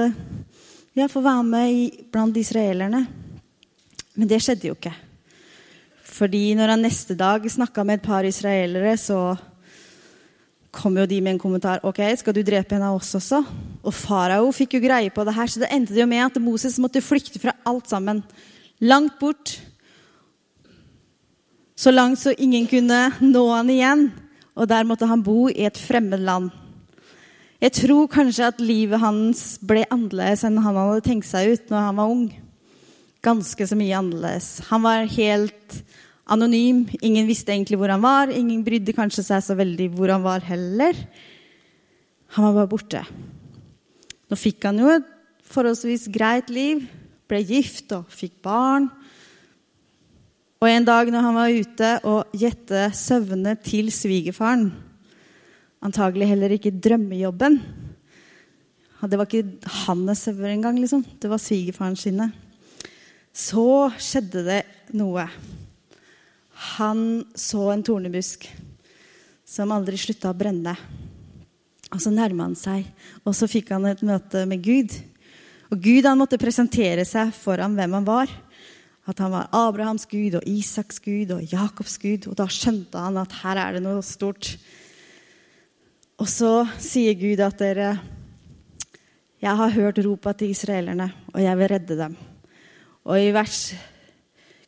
ja, 0.97 1.07
få 1.09 1.21
være 1.25 1.45
med 1.45 1.73
i, 1.73 1.83
blant 2.13 2.37
israelerne. 2.37 3.05
Men 4.17 4.29
det 4.29 4.41
skjedde 4.45 4.71
jo 4.71 4.77
ikke. 4.77 4.93
Fordi 6.13 6.53
når 6.57 6.75
han 6.75 6.85
neste 6.85 7.17
dag 7.17 7.45
snakka 7.49 7.85
med 7.85 8.01
et 8.01 8.07
par 8.07 8.27
israelere, 8.29 8.97
så 9.01 9.35
kom 10.73 10.97
jo 10.97 11.07
de 11.09 11.21
med 11.21 11.35
en 11.35 11.41
kommentar. 11.41 11.83
Ok, 11.85 12.01
skal 12.17 12.37
du 12.37 12.43
drepe 12.45 12.77
en 12.77 12.85
av 12.89 12.97
oss 12.97 13.15
også? 13.17 13.43
Og 13.85 13.95
farao 13.97 14.53
fikk 14.57 14.77
jo 14.77 14.85
greie 14.85 15.13
på 15.13 15.25
det 15.29 15.37
her, 15.37 15.49
så 15.49 15.63
det 15.63 15.73
endte 15.73 15.97
jo 15.97 16.09
med 16.09 16.25
at 16.25 16.41
Moses 16.41 16.79
måtte 16.81 17.05
flykte 17.05 17.41
fra 17.41 17.55
alt 17.69 17.89
sammen. 17.93 18.23
Langt 18.81 19.19
bort. 19.21 19.59
Så 21.77 21.93
langt 21.93 22.21
så 22.21 22.33
ingen 22.37 22.69
kunne 22.71 23.05
nå 23.21 23.45
han 23.53 23.71
igjen. 23.73 24.11
Og 24.53 24.69
der 24.69 24.85
måtte 24.85 25.09
han 25.09 25.25
bo 25.25 25.49
i 25.49 25.65
et 25.65 25.81
fremmed 25.81 26.21
land. 26.21 26.51
Jeg 27.63 27.77
tror 27.77 28.09
kanskje 28.11 28.49
at 28.51 28.59
livet 28.59 28.99
hans 28.99 29.43
ble 29.63 29.85
annerledes 29.87 30.41
enn 30.49 30.57
han 30.65 30.75
hadde 30.75 31.05
tenkt 31.07 31.29
seg 31.29 31.53
ut 31.53 31.69
når 31.71 31.85
han 31.87 32.01
var 32.01 32.11
ung. 32.11 32.25
Ganske 33.23 33.69
så 33.71 33.79
mye 33.79 34.01
annerledes. 34.01 34.49
Han 34.67 34.83
var 34.83 35.07
helt 35.07 35.77
anonym. 36.27 36.89
Ingen 36.99 37.31
visste 37.31 37.55
egentlig 37.55 37.79
hvor 37.79 37.93
han 37.95 38.03
var. 38.03 38.35
Ingen 38.35 38.65
brydde 38.67 38.97
kanskje 38.97 39.23
seg 39.29 39.47
så 39.47 39.55
veldig 39.55 39.93
hvor 39.95 40.11
han 40.11 40.27
var 40.27 40.43
heller. 40.43 40.99
Han 42.35 42.49
var 42.49 42.59
bare 42.59 42.73
borte. 42.75 43.07
Nå 44.27 44.43
fikk 44.43 44.67
han 44.67 44.83
jo 44.83 44.91
et 44.97 45.07
forholdsvis 45.55 46.11
greit 46.11 46.51
liv. 46.51 46.83
Ble 47.31 47.45
gift 47.47 47.95
og 47.95 48.11
fikk 48.11 48.41
barn. 48.43 48.91
Og 50.59 50.67
en 50.67 50.91
dag 50.91 51.15
når 51.15 51.31
han 51.31 51.39
var 51.39 51.61
ute 51.63 51.97
og 52.11 52.35
gjette 52.43 52.89
søvne 52.99 53.55
til 53.63 53.95
svigerfaren 53.95 54.73
Antagelig 55.83 56.29
heller 56.31 56.55
ikke 56.55 56.75
drømmejobben. 56.79 57.59
Det 59.03 59.19
var 59.19 59.27
ikke 59.27 59.73
hans 59.83 60.21
sauer 60.29 60.53
engang, 60.53 60.79
liksom. 60.79 61.03
Det 61.19 61.31
var 61.31 61.43
svigerfaren 61.43 61.97
sine. 61.99 62.29
Så 63.35 63.91
skjedde 63.99 64.45
det 64.47 64.61
noe. 64.95 65.25
Han 66.77 67.25
så 67.35 67.73
en 67.73 67.83
tornebusk 67.83 68.47
som 69.49 69.73
aldri 69.75 69.99
slutta 69.99 70.31
å 70.31 70.39
brenne. 70.39 70.77
Og 71.93 72.01
så 72.01 72.13
nærma 72.15 72.47
han 72.47 72.55
seg, 72.57 72.87
og 73.27 73.35
så 73.37 73.49
fikk 73.51 73.75
han 73.75 73.89
et 73.91 74.05
møte 74.07 74.45
med 74.49 74.63
Gud. 74.65 74.95
Og 75.73 75.83
Gud 75.83 76.07
han 76.07 76.21
måtte 76.21 76.41
presentere 76.41 77.05
seg 77.09 77.35
foran 77.35 77.75
hvem 77.77 77.99
han 77.99 78.07
var. 78.07 78.31
At 79.09 79.19
han 79.19 79.33
var 79.35 79.51
Abrahams 79.51 80.07
gud 80.07 80.37
og 80.39 80.47
Isaks 80.47 81.03
gud 81.03 81.33
og 81.35 81.43
Jakobs 81.51 81.99
gud. 81.99 82.29
Og 82.31 82.39
da 82.39 82.47
skjønte 82.47 83.03
han 83.03 83.19
at 83.19 83.35
her 83.43 83.59
er 83.59 83.77
det 83.77 83.83
noe 83.83 84.05
stort. 84.07 84.55
Og 86.21 86.29
så 86.29 86.63
sier 86.81 87.17
Gud 87.19 87.41
at 87.43 87.59
dere 87.61 87.93
Jeg 89.43 89.57
har 89.59 89.75
hørt 89.75 89.99
ropa 90.05 90.33
til 90.33 90.53
israelerne, 90.55 91.09
og 91.35 91.43
jeg 91.43 91.59
vil 91.59 91.69
redde 91.69 91.97
dem. 91.99 92.17
Og 93.05 93.19
i 93.19 93.33
vers, 93.35 93.75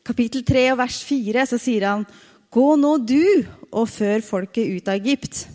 kapittel 0.03 0.43
3 0.43 0.71
og 0.73 0.79
vers 0.81 0.99
4 1.03 1.45
så 1.47 1.59
sier 1.61 1.87
han 1.87 2.03
Gå 2.51 2.75
nå 2.79 2.97
du 3.03 3.23
og 3.71 3.87
før 3.91 4.23
folket 4.23 4.75
ut 4.75 4.91
av 4.91 4.99
Egypt, 4.99 5.45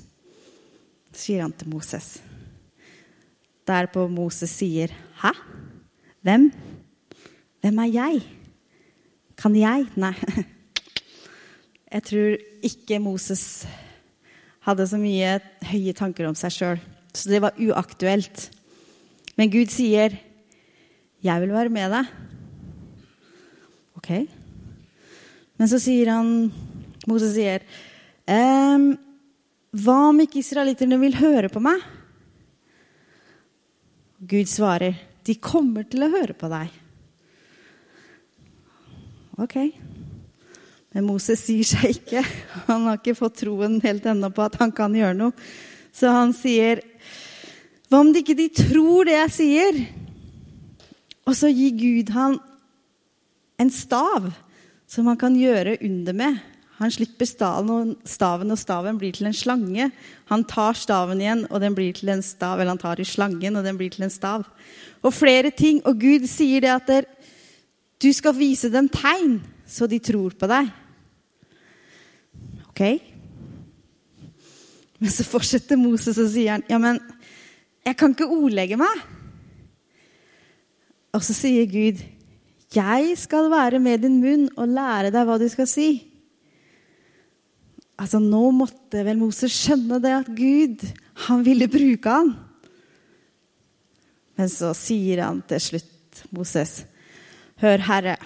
sier 1.13 1.45
han 1.45 1.53
til 1.53 1.69
Moses. 1.73 2.19
Derpå 3.69 4.07
Moses 4.09 4.53
sier, 4.57 4.93
Hæ? 5.21 5.33
Hvem? 6.25 6.51
Hvem 7.61 7.79
er 7.85 7.93
jeg? 7.93 8.23
Kan 9.37 9.57
jeg? 9.57 9.87
Nei. 9.97 10.15
Jeg 11.91 12.05
tror 12.07 12.35
ikke 12.63 13.01
Moses 13.03 13.67
hadde 14.71 14.87
så 14.89 14.99
mye 15.01 15.37
høye 15.71 15.95
tanker 15.97 16.29
om 16.29 16.37
seg 16.39 16.55
sjøl. 16.55 16.83
Så 17.13 17.31
det 17.31 17.43
var 17.43 17.59
uaktuelt. 17.59 18.49
Men 19.37 19.51
Gud 19.51 19.71
sier, 19.73 20.19
'Jeg 21.21 21.41
vil 21.41 21.53
være 21.53 21.69
med 21.69 21.91
deg'. 21.93 22.09
Ok. 23.97 24.29
Men 25.59 25.69
så 25.69 25.79
sier 25.79 26.09
han 26.09 26.53
Moses 27.07 27.35
sier, 27.35 27.61
ehm, 28.27 28.97
'Hva 29.73 30.09
om 30.09 30.21
ikke 30.21 30.41
israelitterne 30.41 30.99
vil 31.01 31.15
høre 31.15 31.49
på 31.49 31.61
meg?' 31.61 31.83
Gud 34.21 34.47
svarer, 34.47 34.95
'De 35.25 35.35
kommer 35.35 35.85
til 35.85 36.03
å 36.03 36.11
høre 36.11 36.35
på 36.35 36.49
deg'. 36.49 36.71
Ok. 39.39 39.57
Men 40.95 41.07
Moses 41.07 41.43
sier 41.47 41.67
seg 41.67 42.01
ikke. 42.01 42.25
Han 42.67 42.89
har 42.89 42.99
ikke 42.99 43.19
fått 43.19 43.41
troen 43.45 43.79
helt 43.85 44.07
ennå 44.11 44.33
på 44.35 44.47
at 44.47 44.59
han 44.61 44.73
kan 44.75 44.95
gjøre 44.97 45.17
noe. 45.19 45.35
Så 45.95 46.11
han 46.11 46.33
sier, 46.35 46.83
'Hva 47.91 48.01
om 48.01 48.13
de 48.13 48.23
ikke 48.23 48.39
de 48.39 48.49
tror 48.49 49.05
det 49.05 49.17
jeg 49.19 49.31
sier?' 49.31 49.87
Og 51.27 51.35
så 51.37 51.51
gir 51.53 51.77
Gud 51.79 52.09
han 52.11 52.39
en 53.61 53.71
stav 53.71 54.33
som 54.91 55.07
han 55.07 55.19
kan 55.21 55.37
gjøre 55.37 55.77
under 55.85 56.13
med. 56.13 56.41
Han 56.81 56.91
slipper 56.91 57.29
staven, 57.29 58.51
og 58.51 58.59
staven 58.59 58.99
blir 58.99 59.13
til 59.13 59.29
en 59.29 59.37
slange. 59.37 59.91
Han 60.33 60.45
tar 60.49 60.73
staven 60.73 61.21
igjen, 61.21 61.45
og 61.51 61.61
den 61.61 61.75
blir 61.77 61.93
til 61.93 62.09
en 62.09 62.23
stav. 62.25 62.59
Eller 62.59 62.73
han 62.73 62.81
tar 62.81 62.99
i 62.99 63.05
slangen, 63.05 63.57
og 63.57 63.65
den 63.65 63.77
blir 63.77 63.93
til 63.93 64.07
en 64.07 64.11
stav. 64.11 64.47
Og 65.05 65.13
flere 65.13 65.51
ting. 65.51 65.83
Og 65.85 66.01
Gud 66.01 66.25
sier 66.27 66.65
det 66.65 66.73
at 66.73 67.07
du 68.01 68.09
skal 68.17 68.33
vise 68.33 68.73
dem 68.73 68.89
tegn, 68.89 69.43
så 69.69 69.87
de 69.87 70.01
tror 70.01 70.33
på 70.33 70.49
deg. 70.49 70.73
Men 75.01 75.13
så 75.13 75.25
fortsetter 75.25 75.81
Moses 75.81 76.19
og 76.21 76.29
sier 76.33 76.57
han, 76.57 76.65
ja, 76.69 76.79
men 76.81 77.01
jeg 77.87 77.97
kan 77.97 78.13
ikke 78.15 78.29
ordlegge 78.29 78.79
meg. 78.81 79.05
Og 81.17 81.25
så 81.27 81.35
sier 81.35 81.67
Gud, 81.71 82.03
jeg 82.71 83.17
skal 83.19 83.51
være 83.51 83.81
med 83.83 84.05
din 84.05 84.21
munn 84.23 84.47
og 84.55 84.71
lære 84.71 85.11
deg 85.11 85.27
hva 85.27 85.39
du 85.41 85.49
skal 85.51 85.67
si. 85.71 85.89
Altså, 88.01 88.21
Nå 88.23 88.45
måtte 88.57 89.03
vel 89.05 89.19
Moses 89.21 89.53
skjønne 89.53 89.99
det 90.01 90.15
at 90.21 90.31
Gud, 90.37 90.85
han 91.27 91.43
ville 91.45 91.69
bruke 91.69 92.15
han. 92.15 92.35
Men 94.39 94.49
så 94.49 94.71
sier 94.77 95.25
han 95.27 95.43
til 95.49 95.61
slutt, 95.61 96.23
Moses, 96.33 96.85
hør, 97.61 97.83
Herre, 97.91 98.17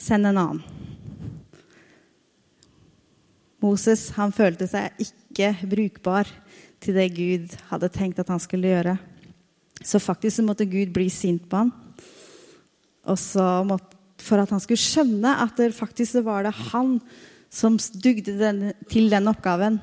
send 0.00 0.26
en 0.26 0.40
annen. 0.40 0.71
Moses 3.62 4.08
han 4.16 4.34
følte 4.34 4.66
seg 4.70 4.98
ikke 5.02 5.52
brukbar 5.70 6.28
til 6.82 6.96
det 6.98 7.08
Gud 7.14 7.54
hadde 7.70 7.90
tenkt 7.94 8.18
at 8.18 8.30
han 8.32 8.42
skulle 8.42 8.72
gjøre. 8.72 8.96
Så 9.82 10.02
faktisk 10.02 10.38
så 10.38 10.44
måtte 10.46 10.66
Gud 10.70 10.92
bli 10.94 11.08
sint 11.10 11.46
på 11.50 11.62
han. 11.62 11.72
Og 13.06 13.18
så 13.18 13.62
måtte, 13.66 13.98
For 14.22 14.38
at 14.38 14.52
han 14.54 14.60
skulle 14.62 14.78
skjønne 14.78 15.32
at 15.42 15.56
det 15.58 15.72
faktisk 15.74 16.20
var 16.22 16.44
det 16.46 16.52
han 16.70 17.00
som 17.50 17.74
dugde 17.98 18.36
den, 18.38 18.60
til 18.86 19.10
den 19.10 19.26
oppgaven. 19.26 19.80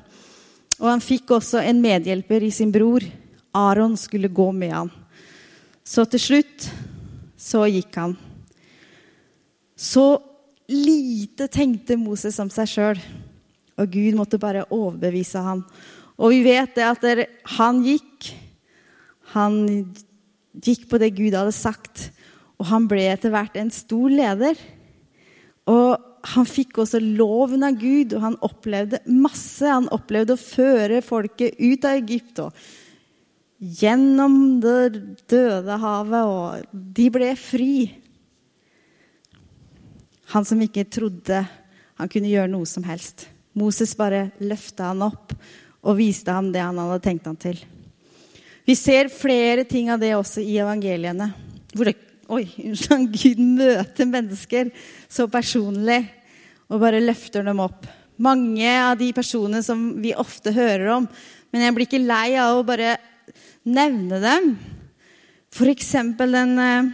Og 0.80 0.86
han 0.88 1.02
fikk 1.04 1.34
også 1.36 1.60
en 1.60 1.82
medhjelper 1.84 2.46
i 2.46 2.48
sin 2.48 2.72
bror. 2.72 3.04
Aron 3.52 3.98
skulle 4.00 4.32
gå 4.32 4.48
med 4.56 4.72
han. 4.72 4.90
Så 5.84 6.06
til 6.08 6.22
slutt 6.24 6.70
så 7.36 7.66
gikk 7.68 8.00
han. 8.00 8.16
Så 9.76 10.22
lite 10.72 11.50
tenkte 11.52 12.00
Moses 12.00 12.38
om 12.40 12.48
seg 12.52 12.68
sjøl. 12.70 13.04
Og 13.80 13.90
Gud 13.92 14.18
måtte 14.18 14.40
bare 14.40 14.66
overbevise 14.68 15.40
ham. 15.44 15.64
Og 16.20 16.34
vi 16.34 16.42
vet 16.44 16.76
det 16.76 16.84
at 16.84 17.06
han 17.56 17.80
gikk. 17.86 18.30
Han 19.32 19.56
gikk 20.52 20.84
på 20.90 21.00
det 21.00 21.14
Gud 21.16 21.36
hadde 21.36 21.56
sagt. 21.56 22.10
Og 22.60 22.68
han 22.68 22.86
ble 22.90 23.06
etter 23.08 23.32
hvert 23.32 23.56
en 23.56 23.72
stor 23.72 24.12
leder. 24.12 24.60
Og 25.70 25.96
han 26.34 26.44
fikk 26.48 26.82
også 26.82 27.00
loven 27.00 27.64
av 27.64 27.78
Gud, 27.80 28.12
og 28.12 28.24
han 28.26 28.36
opplevde 28.44 29.00
masse. 29.08 29.64
Han 29.64 29.88
opplevde 29.94 30.36
å 30.36 30.40
føre 30.40 31.00
folket 31.04 31.56
ut 31.56 31.86
av 31.88 31.96
Egypt 32.02 32.44
og 32.44 32.62
gjennom 33.60 34.60
det 34.62 35.00
døde 35.28 35.76
havet, 35.82 36.28
og 36.28 36.76
de 36.96 37.08
ble 37.12 37.32
fri. 37.36 37.74
Han 40.32 40.46
som 40.48 40.60
ikke 40.64 40.86
trodde 40.88 41.42
han 42.00 42.08
kunne 42.08 42.30
gjøre 42.32 42.52
noe 42.52 42.68
som 42.68 42.86
helst. 42.88 43.26
Moses 43.58 43.96
bare 43.98 44.28
løfta 44.38 44.92
han 44.92 45.02
opp 45.08 45.34
og 45.80 45.96
viste 45.98 46.32
ham 46.34 46.50
det 46.52 46.62
han 46.62 46.78
hadde 46.78 47.00
tenkt 47.04 47.26
han 47.28 47.38
til. 47.40 47.58
Vi 48.66 48.76
ser 48.78 49.10
flere 49.12 49.64
ting 49.66 49.88
av 49.90 50.00
det 50.02 50.12
også 50.14 50.42
i 50.44 50.58
evangeliene. 50.62 51.30
Hvor 51.74 51.88
det, 51.88 51.96
oi, 52.30 52.44
Gud 53.16 53.40
møter 53.42 54.08
mennesker 54.08 54.70
så 55.10 55.26
personlig 55.32 56.04
og 56.70 56.78
bare 56.82 57.02
løfter 57.02 57.46
dem 57.46 57.62
opp. 57.64 57.88
Mange 58.20 58.68
av 58.68 58.98
de 59.00 59.10
personene 59.16 59.62
som 59.64 59.94
vi 60.02 60.12
ofte 60.14 60.52
hører 60.54 60.92
om. 60.98 61.08
Men 61.50 61.64
jeg 61.64 61.74
blir 61.74 61.88
ikke 61.88 62.02
lei 62.04 62.36
av 62.38 62.60
å 62.60 62.66
bare 62.68 62.94
nevne 63.66 64.20
dem. 64.22 64.50
F.eks. 65.50 65.94
den 66.20 66.52
eh, 66.62 66.90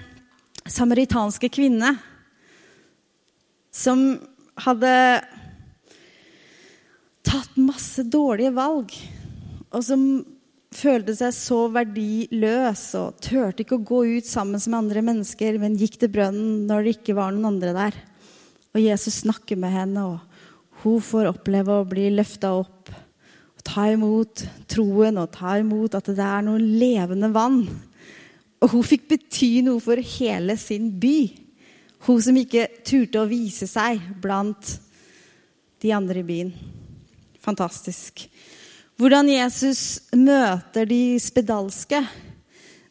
samaritanske 0.64 1.50
kvinne 1.52 1.92
som 3.76 4.06
hadde 4.64 4.92
tatt 7.36 7.58
masse 7.60 8.04
dårlige 8.08 8.54
valg, 8.56 8.92
og 9.68 9.82
som 9.84 10.02
følte 10.76 11.14
seg 11.16 11.32
så 11.36 11.58
verdiløs 11.72 12.82
og 12.98 13.18
turte 13.24 13.64
ikke 13.64 13.78
å 13.78 13.86
gå 13.86 14.02
ut 14.18 14.28
sammen 14.28 14.60
med 14.60 14.78
andre 14.78 15.02
mennesker, 15.04 15.58
men 15.60 15.76
gikk 15.78 15.98
til 16.00 16.12
brønnen 16.12 16.66
når 16.68 16.84
det 16.84 16.94
ikke 16.98 17.16
var 17.16 17.34
noen 17.34 17.50
andre 17.54 17.74
der. 17.76 17.98
Og 18.76 18.82
Jesus 18.82 19.22
snakker 19.22 19.58
med 19.60 19.72
henne, 19.72 20.04
og 20.04 20.82
hun 20.82 21.02
får 21.04 21.30
oppleve 21.30 21.80
å 21.80 21.88
bli 21.88 22.10
løfta 22.12 22.52
opp. 22.58 22.92
Og 23.56 23.64
ta 23.64 23.86
imot 23.92 24.44
troen 24.68 25.20
og 25.22 25.32
ta 25.34 25.56
imot 25.60 25.96
at 25.96 26.12
det 26.12 26.26
er 26.26 26.44
noe 26.44 26.60
levende 26.60 27.32
vann. 27.34 27.62
Og 28.60 28.72
hun 28.74 28.86
fikk 28.86 29.08
bety 29.12 29.50
noe 29.64 29.80
for 29.82 30.00
hele 30.16 30.58
sin 30.60 30.90
by. 31.00 31.18
Hun 32.06 32.20
som 32.22 32.36
ikke 32.36 32.68
turte 32.86 33.22
å 33.22 33.28
vise 33.30 33.68
seg 33.70 34.02
blant 34.22 34.76
de 35.80 35.92
andre 35.96 36.20
i 36.20 36.28
byen. 36.28 36.52
Fantastisk. 37.46 38.26
Hvordan 38.98 39.28
Jesus 39.30 40.10
møter 40.16 40.88
de 40.88 41.18
spedalske, 41.22 42.00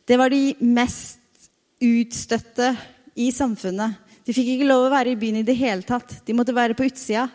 det 0.05 0.17
var 0.21 0.31
de 0.31 0.53
mest 0.63 1.49
utstøtte 1.83 2.71
i 3.19 3.31
samfunnet. 3.35 3.97
De 4.25 4.33
fikk 4.33 4.55
ikke 4.55 4.69
lov 4.69 4.87
å 4.87 4.93
være 4.93 5.13
i 5.13 5.19
byen 5.19 5.41
i 5.41 5.45
det 5.45 5.57
hele 5.59 5.85
tatt. 5.85 6.21
De 6.25 6.33
måtte 6.37 6.55
være 6.55 6.77
på 6.77 6.87
utsida. 6.87 7.27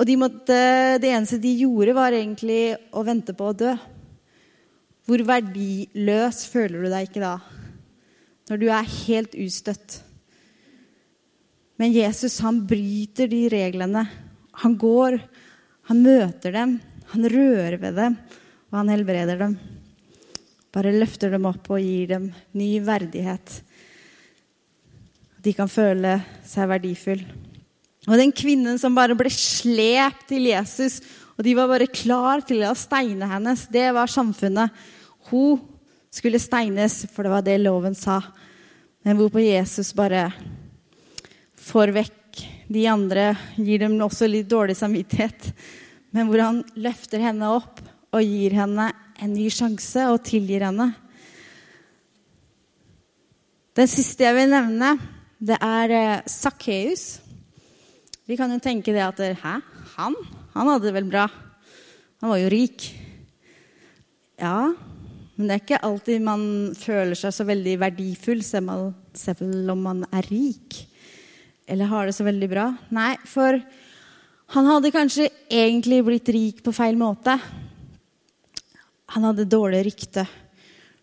Og 0.00 0.06
de 0.08 0.16
måtte, 0.16 0.56
det 1.02 1.10
eneste 1.10 1.38
de 1.42 1.52
gjorde, 1.60 1.94
var 1.98 2.16
egentlig 2.16 2.62
å 2.96 3.04
vente 3.04 3.34
på 3.36 3.50
å 3.50 3.56
dø. 3.56 3.74
Hvor 5.04 5.22
verdiløs 5.28 6.44
føler 6.48 6.86
du 6.86 6.88
deg 6.88 7.10
ikke 7.10 7.22
da? 7.22 7.34
Når 8.48 8.62
du 8.62 8.66
er 8.72 8.94
helt 8.94 9.36
ustøtt. 9.36 10.00
Men 11.76 11.92
Jesus 11.92 12.38
han 12.44 12.62
bryter 12.70 13.28
de 13.30 13.44
reglene. 13.52 14.06
Han 14.64 14.74
går, 14.80 15.18
han 15.90 16.04
møter 16.04 16.54
dem, 16.54 16.78
han 17.10 17.26
rører 17.32 17.76
ved 17.82 17.98
dem, 17.98 18.16
og 18.70 18.78
han 18.78 18.92
helbreder 18.94 19.40
dem. 19.40 19.58
Bare 20.70 20.94
løfter 20.94 21.34
dem 21.34 21.48
opp 21.50 21.66
og 21.74 21.82
gir 21.82 22.12
dem 22.14 22.30
ny 22.54 22.76
verdighet 22.86 23.58
de 25.40 25.52
kan 25.56 25.70
føle 25.70 26.18
seg 26.46 26.68
verdifull. 26.70 27.22
Og 28.08 28.16
den 28.18 28.32
kvinnen 28.34 28.78
som 28.80 28.96
bare 28.96 29.16
ble 29.16 29.30
slept 29.32 30.28
til 30.30 30.48
Jesus, 30.50 31.00
og 31.36 31.44
de 31.46 31.56
var 31.56 31.70
bare 31.70 31.88
klar 31.88 32.44
til 32.44 32.64
å 32.68 32.76
steine 32.76 33.28
hennes, 33.28 33.66
det 33.72 33.88
var 33.96 34.10
samfunnet. 34.10 34.72
Hun 35.30 35.60
skulle 36.12 36.40
steines, 36.42 37.04
for 37.12 37.24
det 37.24 37.32
var 37.32 37.44
det 37.46 37.58
loven 37.62 37.96
sa. 37.96 38.20
Men 39.06 39.16
hvorpå 39.16 39.40
Jesus 39.44 39.94
bare 39.96 40.28
får 41.60 41.94
vekk 41.96 42.16
de 42.70 42.86
andre, 42.86 43.32
gir 43.58 43.82
dem 43.82 43.96
også 44.04 44.28
litt 44.30 44.48
dårlig 44.50 44.76
samvittighet. 44.78 45.50
Men 46.14 46.28
hvor 46.30 46.42
han 46.42 46.60
løfter 46.78 47.22
henne 47.22 47.48
opp 47.50 47.80
og 48.14 48.22
gir 48.22 48.54
henne 48.58 48.90
en 49.20 49.32
ny 49.34 49.48
sjanse 49.52 50.06
og 50.10 50.22
tilgir 50.26 50.64
henne. 50.68 50.90
Den 53.76 53.90
siste 53.90 54.26
jeg 54.26 54.36
vil 54.36 54.52
nevne, 54.52 54.94
det 55.40 55.58
er 55.62 55.94
eh, 55.94 56.28
Sakkeus. 56.30 57.20
Vi 58.28 58.36
kan 58.38 58.52
jo 58.52 58.60
tenke 58.62 58.94
det 58.94 59.02
at 59.02 59.20
Hæ? 59.40 59.54
Han? 59.96 60.16
Han 60.54 60.70
hadde 60.70 60.86
det 60.86 60.94
vel 60.94 61.08
bra. 61.10 61.26
Han 62.20 62.32
var 62.32 62.40
jo 62.42 62.50
rik. 62.52 62.86
Ja, 64.40 64.70
men 65.36 65.48
det 65.48 65.54
er 65.54 65.62
ikke 65.62 65.82
alltid 65.86 66.22
man 66.24 66.42
føler 66.76 67.16
seg 67.18 67.32
så 67.34 67.46
veldig 67.48 67.78
verdifull 67.80 68.42
selv 68.44 69.72
om 69.72 69.82
man 69.86 70.04
er 70.12 70.26
rik. 70.28 70.82
Eller 71.70 71.86
har 71.86 72.06
det 72.06 72.16
så 72.16 72.26
veldig 72.26 72.48
bra. 72.50 72.66
Nei, 72.90 73.14
for 73.30 73.60
han 74.50 74.66
hadde 74.66 74.90
kanskje 74.90 75.28
egentlig 75.46 76.00
blitt 76.02 76.30
rik 76.34 76.62
på 76.66 76.74
feil 76.74 76.98
måte. 76.98 77.36
Han 79.14 79.28
hadde 79.28 79.46
dårlig 79.46 79.84
rykte. 79.86 80.24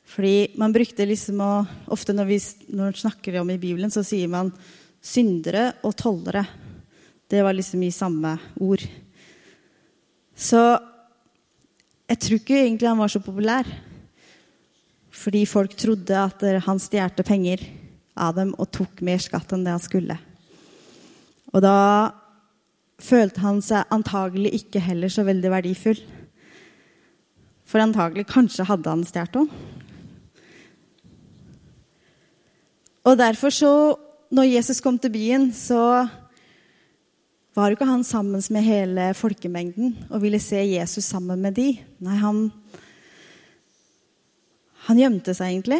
Fordi 0.07 0.57
man 0.59 0.75
brukte 0.75 1.07
liksom 1.07 1.39
å 1.43 1.51
Ofte 1.95 2.11
når 2.15 2.27
vi 2.27 2.37
når 2.75 2.99
snakker 2.99 3.39
om 3.39 3.49
i 3.51 3.59
Bibelen, 3.59 3.91
så 3.91 4.03
sier 4.03 4.27
man 4.27 4.51
syndere 4.99 5.69
og 5.87 5.95
tollere. 5.95 6.43
Det 7.27 7.39
var 7.43 7.55
liksom 7.55 7.83
i 7.87 7.91
samme 7.95 8.35
ord. 8.59 8.83
Så 10.35 10.59
jeg 12.07 12.19
tror 12.23 12.39
ikke 12.41 12.59
egentlig 12.59 12.91
han 12.91 12.99
var 12.99 13.11
så 13.11 13.23
populær. 13.23 13.67
Fordi 15.15 15.47
folk 15.47 15.79
trodde 15.79 16.19
at 16.19 16.43
han 16.67 16.79
stjal 16.83 17.23
penger 17.23 17.63
av 18.17 18.35
dem 18.35 18.51
og 18.57 18.71
tok 18.75 18.99
mer 19.05 19.23
skatt 19.23 19.55
enn 19.55 19.63
det 19.63 19.75
han 19.75 19.83
skulle. 19.83 20.19
Og 21.53 21.63
da 21.63 21.77
følte 22.97 23.43
han 23.43 23.61
seg 23.63 23.87
antagelig 23.93 24.53
ikke 24.61 24.81
heller 24.83 25.11
så 25.11 25.25
veldig 25.27 25.51
verdifull. 25.53 25.99
For 27.67 27.83
antagelig 27.83 28.27
kanskje 28.29 28.67
hadde 28.67 28.91
han 28.91 29.03
stjålet 29.07 29.41
òg. 29.43 29.57
Og 33.07 33.15
derfor 33.15 33.53
så, 33.55 33.71
når 34.35 34.49
Jesus 34.49 34.81
kom 34.83 34.97
til 34.99 35.13
byen, 35.13 35.51
så 35.55 36.07
var 37.55 37.69
jo 37.69 37.77
ikke 37.77 37.87
han 37.89 38.03
sammen 38.03 38.43
med 38.51 38.65
hele 38.65 39.05
folkemengden 39.15 39.95
og 40.11 40.21
ville 40.21 40.39
se 40.43 40.59
Jesus 40.59 41.07
sammen 41.07 41.39
med 41.41 41.55
de. 41.57 41.69
Nei, 42.03 42.17
han, 42.19 42.41
han 44.89 44.99
gjemte 44.99 45.33
seg 45.37 45.53
egentlig. 45.53 45.79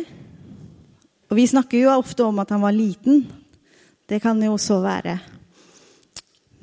Og 1.28 1.36
vi 1.38 1.50
snakker 1.52 1.84
jo 1.84 1.92
ofte 1.98 2.24
om 2.24 2.40
at 2.40 2.54
han 2.56 2.64
var 2.64 2.76
liten. 2.76 3.26
Det 4.08 4.22
kan 4.24 4.40
jo 4.42 4.56
så 4.62 4.80
være. 4.82 5.20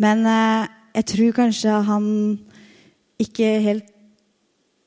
Men 0.00 0.24
eh, 0.26 0.70
jeg 0.98 1.08
tror 1.10 1.36
kanskje 1.40 1.80
han 1.88 2.06
ikke 3.22 3.50
helt 3.64 3.90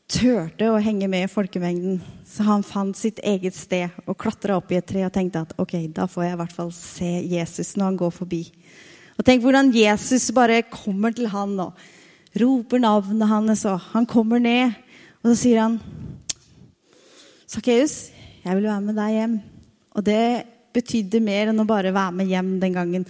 turte 0.08 0.70
å 0.72 0.80
henge 0.80 1.10
med 1.12 1.26
i 1.26 1.32
folkemengden. 1.32 2.00
Så 2.28 2.46
han 2.48 2.64
fant 2.64 2.96
sitt 2.96 3.20
eget 3.28 3.56
sted 3.56 3.92
og 4.06 4.18
klatra 4.20 4.56
opp 4.60 4.72
i 4.72 4.80
et 4.80 4.88
tre 4.88 5.04
og 5.06 5.14
tenkte 5.16 5.44
at 5.44 5.56
ok, 5.60 5.76
da 5.92 6.08
får 6.08 6.28
jeg 6.28 6.36
i 6.36 6.40
hvert 6.42 6.56
fall 6.56 6.72
se 6.76 7.12
Jesus 7.28 7.76
når 7.76 7.92
han 7.92 8.00
går 8.00 8.14
forbi. 8.16 8.42
Og 9.18 9.26
tenk 9.28 9.44
hvordan 9.44 9.74
Jesus 9.76 10.30
bare 10.36 10.62
kommer 10.72 11.16
til 11.16 11.30
han 11.32 11.56
og 11.60 11.88
roper 12.38 12.80
navnet 12.84 13.32
hans, 13.32 13.66
og 13.66 13.82
han 13.94 14.06
kommer 14.08 14.40
ned, 14.40 14.76
og 15.24 15.32
så 15.32 15.38
sier 15.42 15.64
han 15.64 15.80
Sakkeus, 17.48 18.12
jeg 18.44 18.58
vil 18.60 18.68
være 18.68 18.84
med 18.84 18.98
deg 19.00 19.14
hjem. 19.16 19.36
Og 19.98 20.04
det 20.06 20.24
betydde 20.76 21.22
mer 21.24 21.52
enn 21.52 21.64
å 21.64 21.68
bare 21.68 21.94
være 21.96 22.16
med 22.20 22.30
hjem 22.30 22.58
den 22.62 22.76
gangen. 22.76 23.06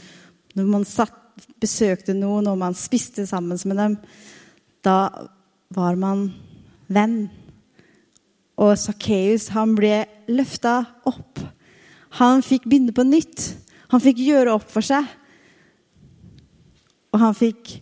Når 0.55 0.69
man 0.69 0.85
satt, 0.87 1.15
besøkte 1.61 2.15
noen, 2.17 2.47
og 2.49 2.59
man 2.59 2.77
spiste 2.77 3.25
sammen 3.29 3.59
med 3.65 3.79
dem, 3.81 3.97
da 4.85 4.97
var 5.73 5.97
man 5.99 6.29
venn. 6.87 7.27
Og 8.57 8.73
Sakkeus 8.79 9.49
ble 9.77 10.05
løfta 10.31 10.79
opp. 11.05 11.41
Han 12.17 12.41
fikk 12.45 12.65
begynne 12.65 12.95
på 12.95 13.05
nytt. 13.05 13.51
Han 13.93 14.01
fikk 14.03 14.23
gjøre 14.23 14.55
opp 14.57 14.67
for 14.71 14.85
seg. 14.85 15.05
Og 17.13 17.21
han 17.21 17.37
fikk 17.37 17.77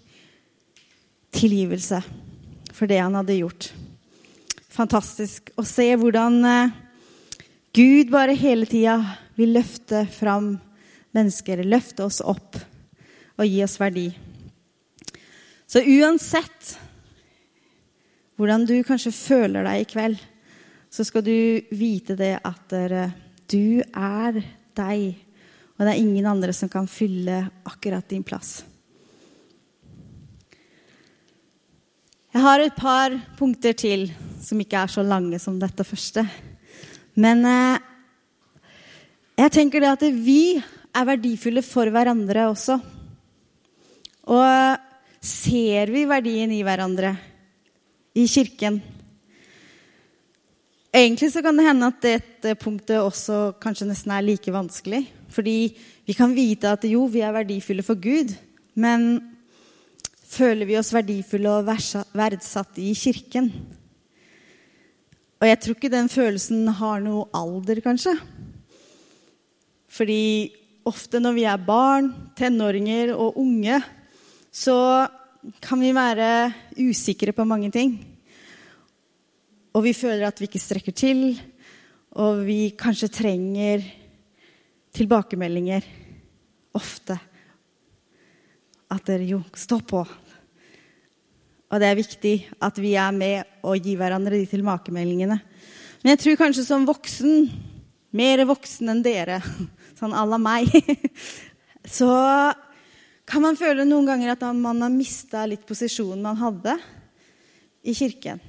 tilgivelse 1.36 2.02
for 2.76 2.92
det 2.92 3.00
han 3.00 3.16
hadde 3.16 3.40
gjort. 3.40 3.70
Fantastisk 4.76 5.54
å 5.56 5.64
se 5.68 5.88
hvordan 5.96 6.42
eh, 6.48 6.74
Gud 7.76 8.12
bare 8.12 8.36
hele 8.40 8.68
tida 8.68 8.98
vil 9.36 9.54
løfte 9.56 10.04
fram 10.12 10.58
mennesker, 11.16 11.64
løfte 11.64 12.08
oss 12.08 12.22
opp 12.24 12.60
og 13.36 13.48
gi 13.48 13.62
oss 13.66 13.80
verdi. 13.80 14.10
Så 15.68 15.82
uansett 15.82 16.76
hvordan 18.36 18.66
du 18.68 18.78
kanskje 18.84 19.14
føler 19.16 19.66
deg 19.66 19.82
i 19.82 19.90
kveld, 19.90 20.20
så 20.92 21.04
skal 21.08 21.24
du 21.26 21.36
vite 21.76 22.16
det 22.20 22.36
at 22.46 22.76
du 23.52 23.82
er 23.82 24.40
deg. 24.76 25.04
Og 25.76 25.84
det 25.84 25.92
er 25.92 26.00
ingen 26.00 26.28
andre 26.30 26.56
som 26.56 26.72
kan 26.72 26.88
fylle 26.88 27.42
akkurat 27.68 28.08
din 28.12 28.24
plass. 28.24 28.62
Jeg 32.36 32.44
har 32.44 32.60
et 32.60 32.76
par 32.76 33.14
punkter 33.40 33.76
til 33.80 34.10
som 34.44 34.60
ikke 34.60 34.82
er 34.84 34.92
så 34.92 35.04
lange 35.08 35.40
som 35.40 35.56
dette 35.60 35.86
første. 35.88 36.26
Men 37.16 37.46
eh, 37.48 37.78
jeg 39.40 39.54
tenker 39.56 39.84
det 39.84 39.94
at 39.94 40.04
vi 40.12 40.58
er 40.60 41.08
verdifulle 41.08 41.64
for 41.64 41.92
hverandre 41.92 42.50
også. 42.52 42.76
Og 44.26 44.82
ser 45.22 45.92
vi 45.94 46.06
verdien 46.10 46.52
i 46.54 46.64
hverandre 46.66 47.14
i 48.18 48.26
kirken? 48.30 48.80
Egentlig 50.96 51.30
så 51.34 51.44
kan 51.44 51.58
det 51.60 51.68
hende 51.68 51.90
at 51.92 52.02
dette 52.04 52.56
punktet 52.56 53.02
også 53.04 53.58
kanskje 53.62 53.90
nesten 53.90 54.14
er 54.16 54.24
like 54.24 54.52
vanskelig. 54.54 55.04
Fordi 55.36 55.76
vi 56.08 56.14
kan 56.16 56.32
vite 56.38 56.72
at 56.72 56.86
jo, 56.88 57.04
vi 57.12 57.20
er 57.26 57.36
verdifulle 57.36 57.84
for 57.84 58.00
Gud, 58.00 58.32
men 58.80 59.20
føler 60.26 60.68
vi 60.70 60.78
oss 60.80 60.94
verdifulle 60.96 61.52
og 61.52 61.68
verdsatt 62.16 62.80
i 62.80 62.94
kirken? 62.96 63.52
Og 65.42 65.50
jeg 65.50 65.60
tror 65.62 65.76
ikke 65.76 65.92
den 65.92 66.08
følelsen 66.10 66.70
har 66.80 67.04
noe 67.04 67.28
alder, 67.36 67.82
kanskje. 67.84 68.16
Fordi 69.92 70.54
ofte 70.88 71.20
når 71.20 71.36
vi 71.36 71.46
er 71.50 71.68
barn, 71.68 72.08
tenåringer 72.40 73.12
og 73.14 73.38
unge, 73.42 73.82
så 74.56 74.78
kan 75.60 75.82
vi 75.84 75.92
være 75.96 76.30
usikre 76.80 77.34
på 77.36 77.46
mange 77.48 77.68
ting. 77.74 77.98
Og 79.76 79.84
vi 79.84 79.92
føler 79.94 80.30
at 80.30 80.40
vi 80.40 80.48
ikke 80.48 80.64
strekker 80.64 80.96
til, 80.96 81.26
og 82.16 82.46
vi 82.48 82.72
kanskje 82.80 83.12
trenger 83.12 83.84
tilbakemeldinger 84.96 85.84
ofte. 86.80 87.18
At 88.96 89.04
dere 89.10 89.28
jo 89.28 89.42
står 89.52 89.84
på. 89.84 90.06
Og 91.66 91.82
det 91.82 91.90
er 91.90 92.00
viktig 92.00 92.36
at 92.64 92.80
vi 92.80 92.94
er 92.96 93.12
med 93.12 93.58
og 93.66 93.82
gir 93.84 94.00
hverandre 94.00 94.40
de 94.40 94.48
tilbakemeldingene. 94.48 95.36
Men 96.00 96.14
jeg 96.14 96.22
tror 96.22 96.44
kanskje 96.46 96.64
som 96.64 96.88
voksen, 96.88 97.50
mer 98.16 98.46
voksen 98.48 98.94
enn 98.94 99.04
dere, 99.04 99.42
sånn 100.00 100.16
à 100.16 100.24
la 100.24 100.40
meg, 100.40 100.72
så 101.98 102.08
kan 103.26 103.42
man 103.42 103.58
føle 103.58 103.86
noen 103.88 104.06
ganger 104.06 104.36
at 104.36 104.44
man 104.54 104.84
har 104.86 104.94
mista 104.94 105.46
litt 105.50 105.66
posisjonen 105.66 106.22
man 106.24 106.38
hadde 106.38 106.76
i 107.86 107.94
kirken. 107.98 108.42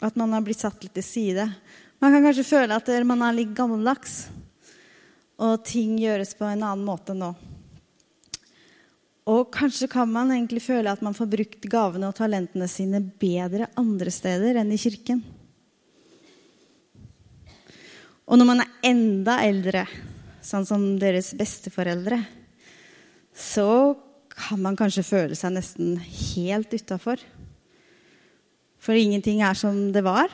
At 0.00 0.16
man 0.16 0.32
har 0.32 0.44
blitt 0.46 0.62
satt 0.62 0.82
litt 0.84 0.94
til 0.96 1.04
side. 1.04 1.46
Man 2.00 2.14
kan 2.14 2.24
kanskje 2.24 2.46
føle 2.46 2.78
at 2.78 2.90
man 3.04 3.22
er 3.26 3.36
litt 3.36 3.52
gammeldags, 3.56 4.28
og 5.40 5.64
ting 5.66 5.98
gjøres 6.00 6.32
på 6.38 6.46
en 6.46 6.62
annen 6.62 6.86
måte 6.86 7.16
nå. 7.16 7.34
Og 9.30 9.50
kanskje 9.52 9.88
kan 9.90 10.08
man 10.10 10.32
egentlig 10.32 10.62
føle 10.64 10.90
at 10.90 11.02
man 11.04 11.14
får 11.14 11.28
brukt 11.30 11.66
gavene 11.70 12.08
og 12.08 12.16
talentene 12.18 12.66
sine 12.70 13.02
bedre 13.02 13.68
andre 13.78 14.12
steder 14.14 14.58
enn 14.62 14.72
i 14.72 14.80
kirken. 14.80 15.20
Og 18.30 18.38
når 18.38 18.46
man 18.46 18.62
er 18.62 18.70
enda 18.86 19.40
eldre, 19.42 19.84
sånn 20.42 20.66
som 20.66 20.84
deres 21.02 21.32
besteforeldre, 21.36 22.22
så 23.34 23.70
kan 24.40 24.62
man 24.62 24.78
kanskje 24.78 25.04
føle 25.04 25.36
seg 25.36 25.54
nesten 25.54 25.94
helt 26.00 26.72
utafor. 26.72 27.20
For 28.80 28.96
ingenting 28.96 29.42
er 29.44 29.58
som 29.58 29.90
det 29.92 30.02
var. 30.06 30.32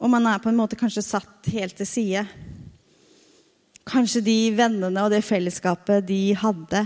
Og 0.00 0.10
man 0.12 0.26
er 0.28 0.40
på 0.42 0.50
en 0.50 0.58
måte 0.58 0.78
kanskje 0.78 1.04
satt 1.04 1.50
helt 1.52 1.76
til 1.76 1.88
side. 1.88 2.24
Kanskje 3.86 4.24
de 4.24 4.38
vennene 4.56 5.04
og 5.04 5.12
det 5.12 5.22
fellesskapet 5.24 6.06
de 6.08 6.20
hadde, 6.38 6.82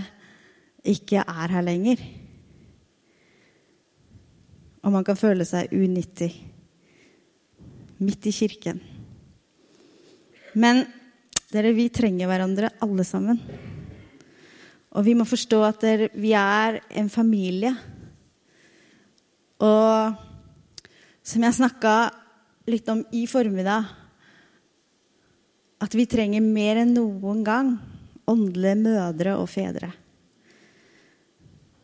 ikke 0.85 1.23
er 1.23 1.55
her 1.55 1.65
lenger. 1.65 2.01
Og 4.81 4.93
man 4.95 5.05
kan 5.05 5.19
føle 5.19 5.45
seg 5.45 5.73
unyttig 5.73 6.31
midt 8.01 8.25
i 8.25 8.33
kirken. 8.33 8.79
Men 10.57 10.83
dere, 11.51 11.73
vi 11.75 11.91
trenger 11.93 12.29
hverandre 12.29 12.73
alle 12.83 13.05
sammen. 13.07 13.39
Og 14.91 15.05
vi 15.07 15.15
må 15.15 15.25
forstå 15.27 15.61
at 15.63 15.85
vi 16.19 16.33
er 16.35 16.81
en 16.99 17.09
familie. 17.09 17.71
Og 19.61 20.17
som 21.23 21.45
jeg 21.45 21.57
snakka 21.57 21.95
litt 22.71 22.89
om 22.91 23.03
i 23.15 23.23
formiddag, 23.29 23.87
at 25.81 25.95
vi 25.97 26.05
trenger 26.09 26.43
mer 26.45 26.81
enn 26.83 26.93
noen 26.93 27.41
gang 27.45 27.71
åndelige 28.29 28.77
mødre 28.83 29.37
og 29.39 29.47
fedre. 29.49 29.89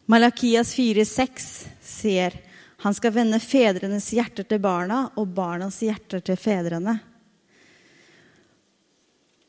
Malakias 0.07 0.71
4,6 0.77 1.47
sier 1.83 2.35
han 2.83 2.93
skal 2.93 3.15
vende 3.15 3.39
fedrenes 3.41 4.11
hjerter 4.13 4.45
til 4.47 4.61
barna 4.61 5.07
og 5.17 5.31
barnas 5.35 5.79
hjerter 5.81 6.21
til 6.23 6.37
fedrene. 6.39 6.93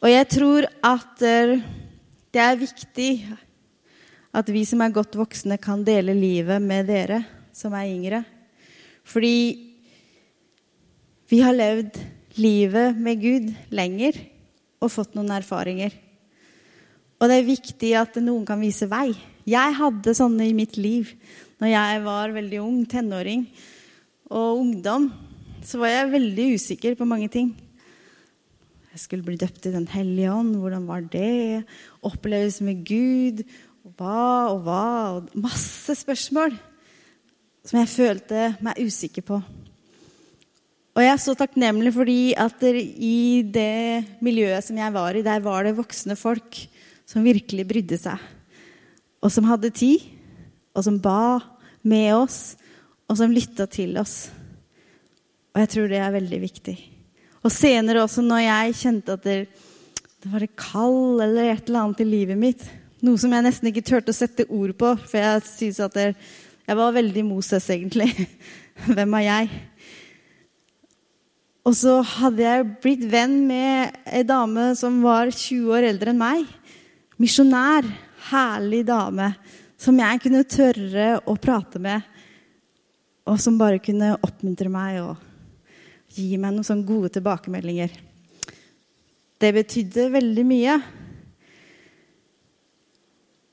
Og 0.01 0.09
jeg 0.09 0.29
tror 0.33 0.67
at 0.87 1.21
det 1.21 2.41
er 2.41 2.59
viktig 2.59 3.11
at 4.37 4.51
vi 4.53 4.65
som 4.69 4.83
er 4.85 4.95
godt 4.95 5.17
voksne, 5.19 5.57
kan 5.61 5.85
dele 5.87 6.15
livet 6.17 6.63
med 6.63 6.89
dere 6.91 7.23
som 7.55 7.75
er 7.77 7.89
yngre. 7.91 8.23
Fordi 9.09 9.37
vi 11.29 11.41
har 11.45 11.57
levd 11.57 11.97
livet 12.39 12.99
med 12.99 13.23
Gud 13.23 13.49
lenger 13.75 14.19
og 14.79 14.93
fått 14.93 15.17
noen 15.17 15.33
erfaringer. 15.35 15.95
Og 17.19 17.27
det 17.27 17.41
er 17.41 17.49
viktig 17.49 17.95
at 17.99 18.19
noen 18.23 18.45
kan 18.47 18.61
vise 18.63 18.87
vei. 18.91 19.11
Jeg 19.49 19.77
hadde 19.79 20.15
sånne 20.15 20.47
i 20.47 20.57
mitt 20.57 20.77
liv 20.79 21.11
når 21.59 21.73
jeg 21.73 22.03
var 22.05 22.35
veldig 22.37 22.61
ung, 22.63 22.83
tenåring 22.87 23.47
og 24.31 24.61
ungdom. 24.61 25.09
Så 25.67 25.81
var 25.81 25.91
jeg 25.91 26.13
veldig 26.13 26.47
usikker 26.55 26.95
på 26.99 27.09
mange 27.09 27.27
ting. 27.33 27.51
Jeg 28.93 29.03
skulle 29.03 29.27
bli 29.27 29.39
døpt 29.39 29.67
i 29.69 29.75
Den 29.75 29.89
hellige 29.91 30.33
ånd. 30.33 30.57
Hvordan 30.59 30.87
var 30.89 31.03
det? 31.13 31.65
Oppleves 32.07 32.61
med 32.65 32.85
Gud. 32.87 33.43
Hva 33.99 34.51
og 34.53 34.63
hva? 34.63 34.83
Og 35.19 35.39
masse 35.43 35.97
spørsmål 35.99 36.55
som 37.67 37.81
jeg 37.81 37.91
følte 37.91 38.45
meg 38.65 38.79
usikker 38.81 39.25
på. 39.27 39.41
Og 40.99 41.05
jeg 41.05 41.13
er 41.13 41.21
så 41.23 41.35
takknemlig 41.39 41.93
fordi 41.95 42.21
at 42.39 42.63
i 42.67 43.43
det 43.47 44.19
miljøet 44.25 44.67
som 44.67 44.79
jeg 44.79 44.95
var 44.95 45.19
i, 45.19 45.23
der 45.27 45.43
var 45.45 45.67
det 45.67 45.77
voksne 45.79 46.17
folk 46.19 46.59
som 47.09 47.27
virkelig 47.27 47.67
brydde 47.69 47.99
seg. 48.01 48.23
Og 49.23 49.31
som 49.35 49.47
hadde 49.47 49.75
tid, 49.75 50.03
og 50.75 50.85
som 50.87 50.99
ba 51.03 51.39
med 51.87 52.13
oss, 52.15 52.57
og 53.11 53.19
som 53.19 53.35
lytta 53.35 53.67
til 53.71 53.97
oss. 53.99 54.29
Og 55.55 55.63
jeg 55.63 55.73
tror 55.75 55.89
det 55.91 56.03
er 56.03 56.15
veldig 56.15 56.41
viktig. 56.43 56.77
Og 57.43 57.55
senere 57.55 58.03
også, 58.05 58.23
når 58.23 58.45
jeg 58.45 58.77
kjente 58.83 59.17
at 59.17 59.27
det, 59.27 59.39
var 60.29 60.43
et 60.45 60.59
kall 60.59 61.23
eller 61.25 61.53
et 61.53 61.69
eller 61.69 61.85
annet 61.85 62.03
i 62.03 62.09
livet 62.09 62.39
mitt, 62.39 62.65
noe 63.05 63.21
som 63.21 63.33
jeg 63.35 63.47
nesten 63.47 63.71
ikke 63.71 63.85
turte 63.87 64.15
å 64.15 64.17
sette 64.17 64.47
ord 64.51 64.75
på, 64.79 64.93
for 65.05 65.21
jeg 65.21 65.43
synes 65.47 65.81
at 65.87 65.99
jeg, 65.99 66.15
jeg 66.67 66.79
var 66.79 66.95
veldig 66.97 67.25
Moses, 67.27 67.69
egentlig. 67.71 68.11
Hvem 68.95 69.19
er 69.21 69.27
jeg? 69.27 69.61
Og 71.69 71.75
så 71.77 71.99
hadde 72.17 72.45
jeg 72.45 72.69
blitt 72.83 73.05
venn 73.11 73.43
med 73.49 73.97
ei 74.09 74.23
dame 74.25 74.71
som 74.79 75.03
var 75.05 75.29
20 75.29 75.75
år 75.77 75.89
eldre 75.91 76.15
enn 76.15 76.21
meg. 76.21 76.47
Misjonær. 77.21 77.89
Herlig 78.29 78.83
dame 78.85 79.31
som 79.81 79.97
jeg 79.97 80.21
kunne 80.25 80.43
tørre 80.49 81.07
å 81.29 81.37
prate 81.41 81.81
med. 81.81 82.03
Og 83.29 83.39
som 83.41 83.59
bare 83.61 83.81
kunne 83.81 84.17
oppmuntre 84.17 84.69
meg 84.73 84.99
og 85.05 86.17
gi 86.17 86.33
meg 86.41 86.55
noen 86.55 86.67
sånne 86.67 86.89
gode 86.89 87.13
tilbakemeldinger. 87.15 87.93
Det 89.39 89.53
betydde 89.55 90.09
veldig 90.17 90.45
mye. 90.49 90.79